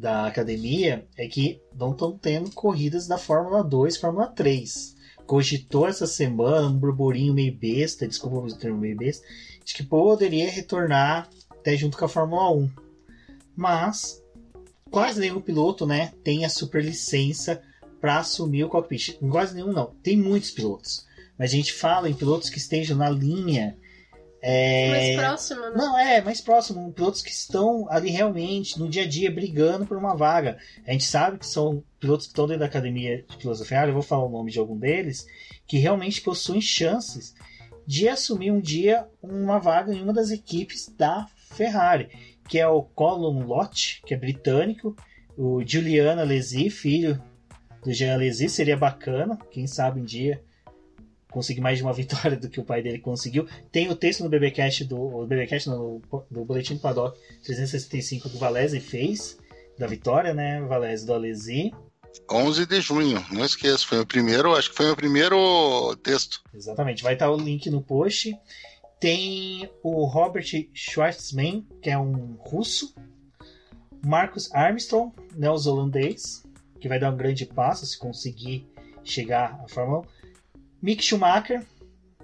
da 0.00 0.26
academia 0.26 1.06
é 1.14 1.28
que 1.28 1.60
não 1.76 1.92
estão 1.92 2.16
tendo 2.16 2.50
corridas 2.52 3.06
da 3.06 3.18
Fórmula 3.18 3.62
2 3.62 3.98
Fórmula 3.98 4.28
3. 4.28 4.96
Cogitou 5.26 5.86
essa 5.86 6.06
semana 6.06 6.68
um 6.68 6.78
burburinho 6.78 7.34
meio 7.34 7.54
besta, 7.54 8.08
desculpa 8.08 8.38
o 8.38 8.58
termo 8.58 8.78
meio 8.78 8.96
besta, 8.96 9.24
de 9.62 9.74
que 9.74 9.82
poderia 9.82 10.50
retornar 10.50 11.28
até 11.50 11.76
junto 11.76 11.98
com 11.98 12.04
a 12.06 12.08
Fórmula 12.08 12.50
1. 12.50 12.70
Mas 13.54 14.22
quase 14.90 15.20
nenhum 15.20 15.40
piloto 15.40 15.86
né, 15.86 16.14
tem 16.24 16.46
a 16.46 16.48
super 16.48 16.82
licença 16.82 17.62
para 18.00 18.20
assumir 18.20 18.64
o 18.64 18.70
cockpit. 18.70 19.18
Quase 19.30 19.54
nenhum 19.54 19.72
não. 19.72 19.94
Tem 20.02 20.16
muitos 20.16 20.50
pilotos. 20.50 21.06
Mas 21.38 21.52
a 21.52 21.56
gente 21.56 21.74
fala 21.74 22.08
em 22.08 22.14
pilotos 22.14 22.48
que 22.48 22.58
estejam 22.58 22.96
na 22.96 23.10
linha 23.10 23.76
é... 24.42 24.90
Mais 24.90 25.16
próximo, 25.16 25.60
né? 25.60 25.72
Não, 25.74 25.98
é, 25.98 26.22
mais 26.22 26.40
próximo. 26.40 26.92
Pilotos 26.92 27.22
que 27.22 27.30
estão 27.30 27.86
ali 27.90 28.10
realmente, 28.10 28.78
no 28.78 28.88
dia 28.88 29.02
a 29.02 29.08
dia, 29.08 29.30
brigando 29.30 29.86
por 29.86 29.96
uma 29.96 30.16
vaga. 30.16 30.58
A 30.86 30.92
gente 30.92 31.04
sabe 31.04 31.38
que 31.38 31.46
são 31.46 31.82
pilotos 31.98 32.26
que 32.26 32.32
estão 32.32 32.46
dentro 32.46 32.60
da 32.60 32.66
academia 32.66 33.22
de 33.28 33.36
pilotos 33.36 33.66
Ferrari, 33.66 33.90
eu 33.90 33.94
vou 33.94 34.02
falar 34.02 34.24
o 34.24 34.30
nome 34.30 34.50
de 34.50 34.58
algum 34.58 34.76
deles, 34.76 35.26
que 35.66 35.78
realmente 35.78 36.22
possuem 36.22 36.60
chances 36.60 37.34
de 37.86 38.08
assumir 38.08 38.50
um 38.50 38.60
dia 38.60 39.06
uma 39.22 39.58
vaga 39.58 39.92
em 39.92 40.02
uma 40.02 40.12
das 40.12 40.30
equipes 40.30 40.88
da 40.96 41.26
Ferrari, 41.50 42.08
que 42.48 42.58
é 42.58 42.66
o 42.66 42.82
Colin 42.82 43.42
Lott, 43.42 44.00
que 44.06 44.14
é 44.14 44.16
britânico, 44.16 44.96
o 45.36 45.62
Juliana 45.66 46.22
Alesi, 46.22 46.70
filho 46.70 47.22
do 47.82 47.92
Jean 47.92 48.14
Alesi, 48.14 48.48
seria 48.48 48.76
bacana, 48.76 49.38
quem 49.50 49.66
sabe 49.66 50.00
um 50.00 50.04
dia 50.04 50.42
conseguir 51.30 51.60
mais 51.60 51.78
de 51.78 51.84
uma 51.84 51.92
vitória 51.94 52.36
do 52.36 52.48
que 52.48 52.60
o 52.60 52.64
pai 52.64 52.82
dele 52.82 52.98
conseguiu. 52.98 53.46
Tem 53.70 53.88
o 53.88 53.96
texto 53.96 54.22
no 54.22 54.28
BBcast 54.28 54.84
do 54.84 55.26
BBcast 55.26 55.68
no, 55.68 56.02
do 56.30 56.44
boletim 56.44 56.74
do 56.74 56.80
Paddock 56.80 57.18
365 57.44 58.28
que 58.28 58.36
o 58.36 58.38
Valese 58.38 58.80
fez 58.80 59.38
da 59.78 59.86
vitória, 59.86 60.34
né? 60.34 60.60
Valese 60.62 61.06
do 61.06 61.14
Alesi. 61.14 61.72
11 62.30 62.66
de 62.66 62.80
junho, 62.80 63.24
não 63.30 63.44
esqueça, 63.44 63.86
foi 63.86 64.00
o 64.00 64.06
primeiro, 64.06 64.54
acho 64.54 64.70
que 64.70 64.76
foi 64.76 64.90
o 64.90 64.96
primeiro 64.96 65.96
texto. 66.02 66.42
Exatamente, 66.52 67.02
vai 67.02 67.14
estar 67.14 67.30
o 67.30 67.36
link 67.36 67.70
no 67.70 67.82
post. 67.82 68.36
Tem 69.00 69.70
o 69.82 70.04
Robert 70.04 70.44
Schwartzman, 70.74 71.66
que 71.80 71.88
é 71.88 71.98
um 71.98 72.36
russo. 72.40 72.94
Marcus 74.04 74.52
Armstrong, 74.54 75.12
neozelandês, 75.34 76.44
que 76.80 76.88
vai 76.88 76.98
dar 76.98 77.12
um 77.12 77.16
grande 77.16 77.46
passo 77.46 77.86
se 77.86 77.98
conseguir 77.98 78.66
chegar 79.02 79.60
à 79.64 79.68
Fórmula 79.68 80.00
1. 80.00 80.19
Mick 80.82 81.02
Schumacher. 81.02 81.64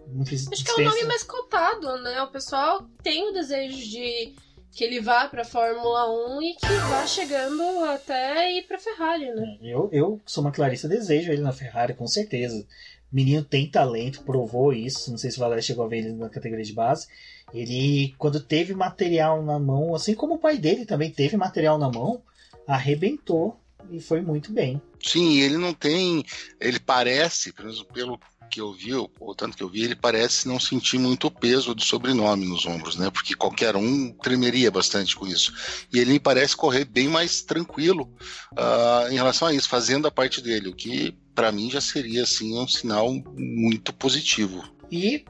Não 0.09 0.25
fiz 0.25 0.47
Acho 0.51 0.64
que 0.64 0.71
é 0.71 0.75
o 0.75 0.85
nome 0.85 1.05
mais 1.05 1.23
cotado, 1.23 1.99
né? 2.03 2.23
O 2.23 2.31
pessoal 2.31 2.88
tem 3.03 3.29
o 3.29 3.33
desejo 3.33 3.77
de 3.77 4.35
que 4.71 4.85
ele 4.85 5.01
vá 5.01 5.27
para 5.27 5.45
Fórmula 5.45 6.37
1 6.37 6.42
e 6.42 6.55
que 6.55 6.66
vá 6.66 7.07
chegando 7.07 7.62
até 7.85 8.53
ir 8.53 8.66
para 8.66 8.79
Ferrari, 8.79 9.35
né? 9.35 9.59
É, 9.62 9.75
eu, 9.75 9.88
eu 9.90 10.21
sou 10.27 10.45
uma 10.45 10.53
Clarissa, 10.53 10.87
desejo 10.87 11.33
ele 11.33 11.40
na 11.40 11.53
Ferrari, 11.53 11.95
com 11.95 12.07
certeza. 12.07 12.64
menino 13.11 13.42
tem 13.42 13.71
talento, 13.71 14.23
provou 14.23 14.73
isso. 14.73 15.11
Não 15.11 15.19
sei 15.19 15.31
se 15.31 15.38
o 15.38 15.40
Valério 15.40 15.64
chegou 15.64 15.85
a 15.85 15.88
ver 15.88 15.99
ele 15.99 16.12
na 16.12 16.29
categoria 16.29 16.64
de 16.64 16.75
base. 16.75 17.09
Ele, 17.55 18.14
quando 18.19 18.38
teve 18.38 18.75
material 18.75 19.42
na 19.42 19.59
mão, 19.59 19.95
assim 19.95 20.14
como 20.14 20.35
o 20.35 20.38
pai 20.38 20.59
dele 20.59 20.85
também 20.85 21.11
teve 21.11 21.37
material 21.37 21.79
na 21.79 21.90
mão, 21.90 22.23
arrebentou 22.66 23.59
e 23.90 24.01
foi 24.01 24.20
muito 24.20 24.53
bem. 24.53 24.81
Sim, 25.03 25.38
ele 25.38 25.57
não 25.57 25.72
tem. 25.72 26.25
Ele 26.61 26.79
parece, 26.79 27.53
pelo 27.53 28.18
que 28.46 28.61
eu 28.61 28.72
vi, 28.72 28.94
ou 28.94 29.35
tanto 29.35 29.57
que 29.57 29.62
eu 29.62 29.68
vi, 29.68 29.83
ele 29.83 29.96
parece 29.96 30.49
não 30.49 30.59
sentir 30.59 30.99
muito 30.99 31.27
o 31.27 31.31
peso 31.31 31.75
do 31.75 31.83
sobrenome 31.83 32.46
nos 32.46 32.64
ombros, 32.66 32.96
né? 32.96 33.11
Porque 33.11 33.35
qualquer 33.35 33.77
um 33.77 34.12
tremeria 34.12 34.70
bastante 34.70 35.16
com 35.16 35.27
isso. 35.27 35.53
E 35.92 35.99
ele 35.99 36.12
me 36.12 36.20
parece 36.20 36.57
correr 36.57 36.85
bem 36.85 37.09
mais 37.09 37.42
tranquilo 37.42 38.12
uh, 38.53 39.11
em 39.11 39.14
relação 39.14 39.49
a 39.49 39.53
isso, 39.53 39.68
fazendo 39.68 40.07
a 40.07 40.11
parte 40.11 40.40
dele, 40.40 40.68
o 40.68 40.75
que 40.75 41.14
para 41.35 41.53
mim 41.53 41.70
já 41.70 41.81
seria 41.81 42.22
assim 42.22 42.59
um 42.59 42.66
sinal 42.66 43.12
muito 43.37 43.92
positivo. 43.92 44.64
E 44.90 45.25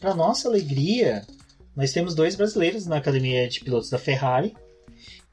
para 0.00 0.14
nossa 0.14 0.48
alegria, 0.48 1.26
nós 1.76 1.92
temos 1.92 2.14
dois 2.14 2.36
brasileiros 2.36 2.86
na 2.86 2.96
academia 2.96 3.48
de 3.48 3.60
pilotos 3.60 3.90
da 3.90 3.98
Ferrari, 3.98 4.54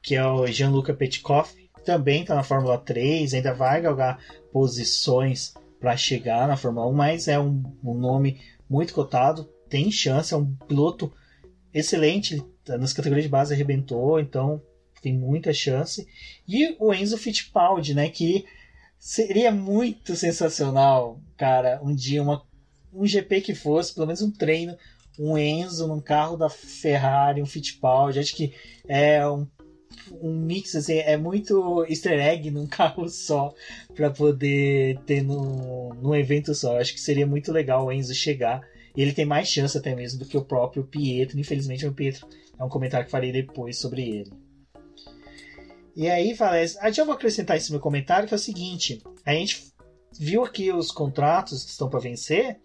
que 0.02 0.14
é 0.14 0.26
o 0.26 0.46
Gianluca 0.46 0.92
Petkoff, 0.92 1.67
também 1.84 2.22
está 2.22 2.34
na 2.34 2.42
Fórmula 2.42 2.78
3, 2.78 3.34
ainda 3.34 3.54
vai 3.54 3.80
galgar 3.80 4.18
posições 4.52 5.54
para 5.80 5.96
chegar 5.96 6.48
na 6.48 6.56
Fórmula 6.56 6.88
1, 6.88 6.92
mas 6.92 7.28
é 7.28 7.38
um, 7.38 7.62
um, 7.84 7.94
nome 7.94 8.40
muito 8.68 8.92
cotado, 8.92 9.48
tem 9.68 9.90
chance, 9.90 10.34
é 10.34 10.36
um 10.36 10.54
piloto 10.66 11.12
excelente, 11.72 12.42
nas 12.66 12.92
categorias 12.92 13.24
de 13.24 13.30
base 13.30 13.54
arrebentou, 13.54 14.18
então 14.18 14.60
tem 15.00 15.16
muita 15.16 15.52
chance. 15.52 16.06
E 16.46 16.76
o 16.80 16.92
Enzo 16.92 17.16
Fittipaldi, 17.16 17.94
né, 17.94 18.08
que 18.08 18.44
seria 18.98 19.52
muito 19.52 20.16
sensacional, 20.16 21.20
cara, 21.36 21.80
um 21.82 21.94
dia 21.94 22.22
uma, 22.22 22.42
um 22.92 23.06
GP 23.06 23.40
que 23.40 23.54
fosse, 23.54 23.94
pelo 23.94 24.06
menos 24.06 24.22
um 24.22 24.30
treino, 24.30 24.76
um 25.18 25.36
Enzo 25.38 25.86
num 25.86 26.00
carro 26.00 26.36
da 26.36 26.48
Ferrari, 26.48 27.42
um 27.42 27.46
Fittipaldi, 27.46 28.18
acho 28.18 28.34
que 28.34 28.52
é 28.88 29.26
um 29.28 29.46
um 30.20 30.34
mix, 30.34 30.74
assim, 30.74 30.98
é 30.98 31.16
muito 31.16 31.84
easter 31.88 32.18
egg 32.18 32.50
num 32.50 32.66
carro 32.68 33.08
só 33.08 33.54
para 33.94 34.10
poder 34.10 34.98
ter 35.06 35.22
no, 35.22 35.94
num 35.94 36.14
evento 36.14 36.54
só. 36.54 36.78
acho 36.78 36.94
que 36.94 37.00
seria 37.00 37.26
muito 37.26 37.52
legal 37.52 37.86
o 37.86 37.92
Enzo 37.92 38.14
chegar. 38.14 38.60
E 38.96 39.02
ele 39.02 39.12
tem 39.12 39.24
mais 39.24 39.48
chance 39.48 39.76
até 39.78 39.94
mesmo 39.94 40.18
do 40.18 40.24
que 40.24 40.36
o 40.36 40.44
próprio 40.44 40.84
Pietro. 40.84 41.38
Infelizmente, 41.38 41.86
o 41.86 41.92
Pietro 41.92 42.26
é 42.58 42.64
um 42.64 42.68
comentário 42.68 43.06
que 43.06 43.12
farei 43.12 43.30
depois 43.30 43.78
sobre 43.78 44.02
ele. 44.02 44.32
E 45.94 46.08
aí, 46.08 46.32
Valés, 46.32 46.76
ah, 46.80 46.90
já 46.90 47.04
vou 47.04 47.14
acrescentar 47.14 47.56
esse 47.56 47.70
meu 47.70 47.80
comentário, 47.80 48.28
que 48.28 48.34
é 48.34 48.36
o 48.36 48.40
seguinte: 48.40 49.02
a 49.24 49.32
gente 49.32 49.72
viu 50.18 50.44
aqui 50.44 50.72
os 50.72 50.90
contratos 50.90 51.64
que 51.64 51.70
estão 51.70 51.88
para 51.88 52.00
vencer, 52.00 52.60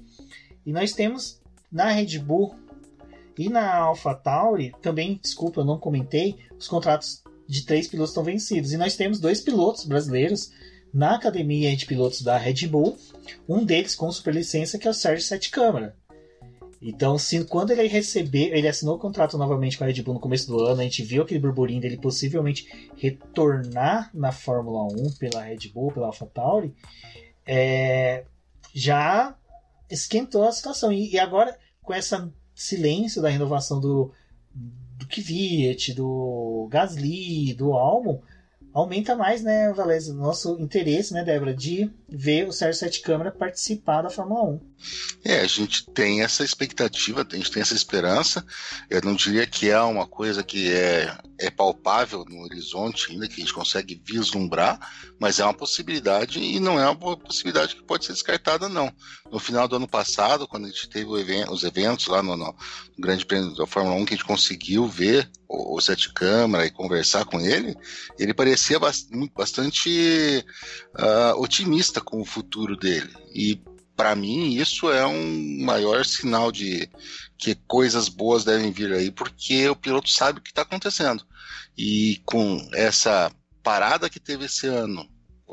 e 0.66 0.72
nós 0.72 0.94
temos 0.94 1.42
na 1.72 1.90
Red 1.90 2.20
Bull 2.20 2.56
e 3.38 3.50
na 3.50 3.76
AlphaTauri, 3.76 4.74
também, 4.82 5.20
desculpa, 5.22 5.62
eu 5.62 5.66
não 5.66 5.80
comentei, 5.80 6.38
os 6.58 6.68
contratos 6.68 7.23
de 7.54 7.68
três 7.68 7.88
pilotos 7.88 8.10
estão 8.10 8.24
vencidos. 8.24 8.74
E 8.74 8.78
nós 8.78 8.96
temos 8.96 9.20
dois 9.20 9.40
pilotos 9.40 9.86
brasileiros 9.86 10.52
na 10.92 11.16
academia 11.16 11.76
de 11.76 11.86
pilotos 11.86 12.24
da 12.24 12.36
Red 12.36 12.68
Bull, 12.68 12.98
um 13.48 13.64
deles 13.64 13.96
com 13.96 14.12
superlicença, 14.12 14.80
que 14.80 14.88
é 14.88 14.92
o 14.92 14.94
Sérgio 14.94 15.26
Sete 15.26 15.52
Câmara. 15.52 15.96
Então, 16.82 17.18
se, 17.18 17.46
quando 17.46 17.70
ele 17.72 17.88
receber, 17.88 18.56
ele 18.56 18.68
assinou 18.68 18.96
o 18.96 19.00
contrato 19.00 19.38
novamente 19.38 19.78
com 19.78 19.84
a 19.84 19.88
Red 19.88 20.02
Bull 20.02 20.16
no 20.16 20.20
começo 20.20 20.48
do 20.48 20.64
ano, 20.64 20.82
a 20.82 20.84
gente 20.84 21.04
viu 21.04 21.22
aquele 21.22 21.40
burburinho 21.40 21.80
dele 21.80 21.98
possivelmente 21.98 22.90
retornar 22.98 24.10
na 24.14 24.32
Fórmula 24.32 24.92
1 24.92 25.12
pela 25.20 25.44
Red 25.44 25.70
Bull, 25.72 25.92
pela 25.92 26.08
AlphaTauri, 26.08 26.74
é, 27.46 28.26
já 28.74 29.38
esquentou 29.90 30.44
a 30.44 30.52
situação. 30.52 30.92
E, 30.92 31.12
e 31.12 31.20
agora, 31.20 31.56
com 31.84 31.94
esse 31.94 32.16
silêncio 32.56 33.22
da 33.22 33.30
renovação 33.30 33.80
do, 33.80 34.12
do 35.04 35.08
Kvyat, 35.08 35.94
do 35.94 36.68
Gasly, 36.72 37.54
do 37.54 37.74
Albon, 37.74 38.22
aumenta 38.74 39.16
mais, 39.16 39.44
né, 39.44 39.72
Valézio, 39.72 40.16
nosso 40.16 40.58
interesse, 40.60 41.14
né, 41.14 41.24
Débora, 41.24 41.54
de 41.54 41.92
ver 42.10 42.48
o 42.48 42.52
Sérgio 42.52 42.80
Sete 42.80 43.02
Câmara 43.02 43.32
participar 43.32 44.02
da 44.02 44.10
Fórmula 44.10 44.44
1. 44.56 44.62
É, 45.24 45.40
a 45.42 45.46
gente 45.46 45.86
tem 45.92 46.24
essa 46.24 46.44
expectativa, 46.44 47.26
a 47.30 47.36
gente 47.36 47.52
tem 47.52 47.62
essa 47.62 47.76
esperança. 47.76 48.44
Eu 48.90 49.02
não 49.02 49.14
diria 49.14 49.46
que 49.46 49.70
é 49.70 49.80
uma 49.80 50.08
coisa 50.08 50.44
que 50.44 50.74
é, 50.74 51.16
é 51.44 51.52
palpável 51.52 52.26
no 52.28 52.42
horizonte 52.44 53.12
ainda, 53.12 53.28
que 53.28 53.36
a 53.36 53.40
gente 53.40 53.54
consegue 53.54 54.02
vislumbrar, 54.04 54.80
mas 55.20 55.40
é 55.40 55.44
uma 55.44 55.54
possibilidade 55.54 56.40
e 56.40 56.60
não 56.60 56.80
é 56.80 56.90
uma 56.90 57.18
possibilidade 57.18 57.76
que 57.76 57.84
pode 57.84 58.06
ser 58.06 58.14
descartada, 58.14 58.70
não. 58.70 58.92
No 59.30 59.40
final 59.40 59.68
do 59.68 59.76
ano 59.76 59.88
passado, 59.88 60.48
quando 60.48 60.66
a 60.66 60.70
gente 60.70 60.90
teve 60.90 61.12
evento, 61.20 61.52
os 61.52 61.64
eventos 61.64 62.08
lá 62.08 62.24
no, 62.24 62.38
no, 62.38 62.56
Grande 62.98 63.26
Prêmio 63.26 63.54
da 63.56 63.68
Fórmula 63.68 63.96
1, 63.98 64.06
que 64.06 64.14
a 64.14 64.18
gente 64.18 64.26
conseguiu 64.26 64.88
ver 64.88 65.30
o, 65.48 65.76
o 65.76 65.82
Sete 65.82 66.14
Câmara 66.14 66.66
e 66.66 66.72
conversar 66.72 67.26
com 67.26 67.40
ele, 67.40 67.76
ele 68.18 68.34
parecia 68.34 68.80
bastante 68.80 70.46
uh, 70.98 71.40
otimista 71.42 72.00
com 72.00 72.22
o 72.22 72.26
futuro 72.26 72.78
dele. 72.78 73.14
E 73.34 73.62
para 73.96 74.16
mim, 74.16 74.56
isso 74.56 74.90
é 74.92 75.06
um 75.06 75.64
maior 75.64 76.04
sinal 76.06 76.52
de 76.52 76.90
que 77.44 77.56
coisas 77.68 78.08
boas 78.08 78.46
devem 78.46 78.72
vir 78.72 78.94
aí, 78.94 79.12
porque 79.12 79.68
o 79.68 79.76
piloto 79.76 80.10
sabe 80.10 80.40
o 80.40 80.42
que 80.42 80.50
está 80.50 80.62
acontecendo. 80.62 81.26
E 81.78 82.22
com 82.26 82.66
essa 82.74 83.30
parada 83.62 84.10
que 84.10 84.20
teve 84.20 84.46
esse 84.46 84.66
ano, 84.66 85.06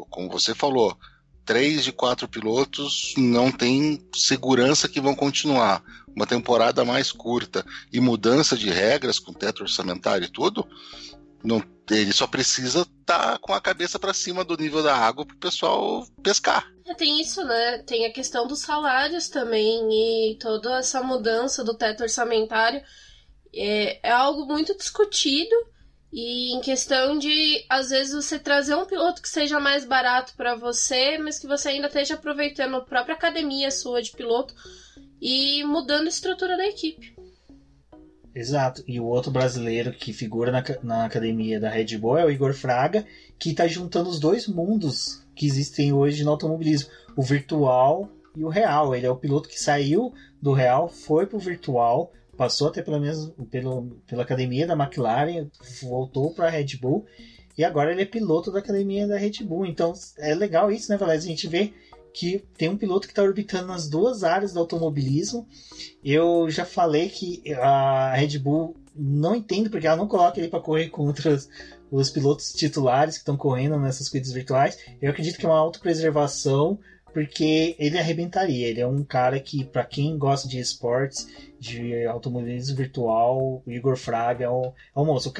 como 0.09 0.31
você 0.31 0.55
falou, 0.55 0.97
três 1.45 1.83
de 1.83 1.91
quatro 1.91 2.29
pilotos 2.29 3.13
não 3.19 3.51
têm 3.51 4.07
segurança 4.15 4.89
que 4.89 5.01
vão 5.01 5.17
continuar. 5.17 5.83
Uma 6.15 6.27
temporada 6.27 6.85
mais 6.85 7.11
curta 7.11 7.67
e 7.93 7.99
mudança 7.99 8.57
de 8.57 8.71
regras 8.71 9.19
com 9.19 9.33
teto 9.33 9.63
orçamentário 9.63 10.27
e 10.27 10.31
tudo, 10.31 10.65
não, 11.43 11.61
ele 11.91 12.13
só 12.13 12.29
precisa 12.29 12.83
estar 12.83 13.33
tá 13.33 13.39
com 13.39 13.53
a 13.53 13.61
cabeça 13.61 13.99
para 13.99 14.15
cima 14.15 14.45
do 14.45 14.57
nível 14.57 14.81
da 14.81 14.97
água 14.97 15.27
para 15.27 15.35
o 15.35 15.41
pessoal 15.41 16.07
pescar. 16.23 16.71
Tem 16.97 17.21
isso, 17.21 17.45
né? 17.45 17.79
Tem 17.79 18.05
a 18.07 18.13
questão 18.13 18.47
dos 18.47 18.61
salários 18.61 19.29
também 19.29 19.89
e 19.91 20.39
toda 20.39 20.79
essa 20.79 21.03
mudança 21.03 21.65
do 21.65 21.75
teto 21.75 22.03
orçamentário 22.03 22.83
é, 23.55 24.09
é 24.09 24.11
algo 24.11 24.47
muito 24.47 24.77
discutido 24.77 25.55
e 26.13 26.57
em 26.57 26.61
questão 26.61 27.19
de 27.19 27.65
às 27.69 27.91
vezes 27.91 28.13
você 28.13 28.39
trazer 28.39 28.75
um 28.75 28.85
piloto 28.85 29.23
que 29.23 29.29
seja 29.29 29.61
mais 29.61 29.85
barato 29.85 30.35
para 30.37 30.57
você, 30.57 31.17
mas 31.19 31.39
que 31.39 31.47
você 31.47 31.71
ainda 31.71 31.87
esteja 31.87 32.15
aproveitando 32.15 32.77
a 32.77 32.81
própria 32.81 33.15
academia 33.15 33.71
sua 33.71 34.03
de 34.03 34.11
piloto 34.11 34.55
e 35.21 35.63
mudando 35.65 36.07
a 36.07 36.11
estrutura 36.11 36.57
da 36.57 36.67
equipe. 36.67 37.15
Exato. 38.35 38.83
E 38.87 39.01
o 39.01 39.05
outro 39.05 39.31
brasileiro 39.31 39.93
que 39.93 40.13
figura 40.13 40.53
na, 40.53 40.65
na 40.83 41.05
academia 41.05 41.59
da 41.61 41.69
Red 41.69 41.99
Bull 41.99 42.19
é 42.19 42.25
o 42.25 42.31
Igor 42.31 42.55
Fraga, 42.55 43.07
que 43.39 43.51
está 43.51 43.67
juntando 43.67 44.09
os 44.09 44.21
dois 44.21 44.47
mundos 44.47 45.20
que 45.41 45.47
existem 45.47 45.91
hoje 45.91 46.23
no 46.23 46.33
automobilismo: 46.33 46.91
o 47.17 47.23
virtual 47.23 48.11
e 48.37 48.45
o 48.45 48.49
real. 48.51 48.95
Ele 48.95 49.07
é 49.07 49.11
o 49.11 49.17
piloto 49.17 49.49
que 49.49 49.59
saiu 49.59 50.13
do 50.41 50.53
real, 50.53 50.87
foi 50.87 51.25
para 51.25 51.39
o 51.39 51.41
virtual, 51.41 52.13
passou 52.37 52.69
até 52.69 52.83
pelo 52.83 53.01
menos 53.01 53.33
pelo, 53.51 53.97
pela 54.07 54.23
academia 54.23 54.67
da 54.67 54.75
McLaren, 54.75 55.49
voltou 55.81 56.35
para 56.35 56.49
a 56.49 56.51
Red 56.51 56.77
Bull 56.79 57.07
e 57.57 57.65
agora 57.65 57.91
ele 57.91 58.03
é 58.03 58.05
piloto 58.05 58.53
da 58.53 58.59
academia 58.59 59.09
da 59.09 59.17
Red 59.17 59.43
Bull. 59.43 59.65
Então 59.65 59.95
é 60.19 60.35
legal 60.35 60.71
isso, 60.71 60.93
né, 60.93 60.99
Valéria? 60.99 61.23
A 61.23 61.27
gente 61.27 61.49
vê 61.49 61.73
que 62.13 62.45
tem 62.59 62.69
um 62.69 62.77
piloto 62.77 63.07
que 63.07 63.13
está 63.13 63.23
orbitando 63.23 63.69
nas 63.69 63.89
duas 63.89 64.23
áreas 64.23 64.53
do 64.53 64.61
automobilismo. 64.61 65.47
Eu 66.05 66.51
já 66.51 66.67
falei 66.67 67.09
que 67.09 67.43
a 67.55 68.15
Red 68.15 68.39
Bull 68.39 68.77
não 68.95 69.35
entendo 69.35 69.71
porque 69.71 69.87
ela 69.87 69.97
não 69.97 70.07
coloca 70.07 70.39
ele 70.39 70.49
para 70.49 70.61
correr 70.61 70.91
contra 70.91 71.33
os, 71.33 71.49
os, 71.91 72.11
pilotos 72.11 72.53
titulares 72.53 73.15
que 73.15 73.21
estão 73.21 73.37
correndo 73.37 73.79
nessas 73.79 74.09
corridas 74.09 74.33
virtuais. 74.33 74.79
Eu 75.01 75.11
acredito 75.11 75.39
que 75.39 75.47
é 75.47 75.49
uma 75.49 75.59
autopreservação 75.59 76.79
porque 77.13 77.75
ele 77.79 77.99
arrebentaria. 77.99 78.69
Ele 78.69 78.81
é 78.81 78.87
um 78.87 79.05
cara 79.05 79.39
que, 79.41 79.65
para 79.65 79.85
quem 79.85 80.17
gosta 80.17 80.49
de 80.49 80.59
esportes, 80.59 81.29
de 81.59 82.07
automobilismo 82.07 82.77
virtual, 82.77 83.63
o 83.67 83.71
Igor 83.71 83.97
Fraga 83.97 84.45
é 84.45 84.51
um, 84.51 84.67
é 84.67 85.01
um 85.01 85.05
monstro. 85.05 85.33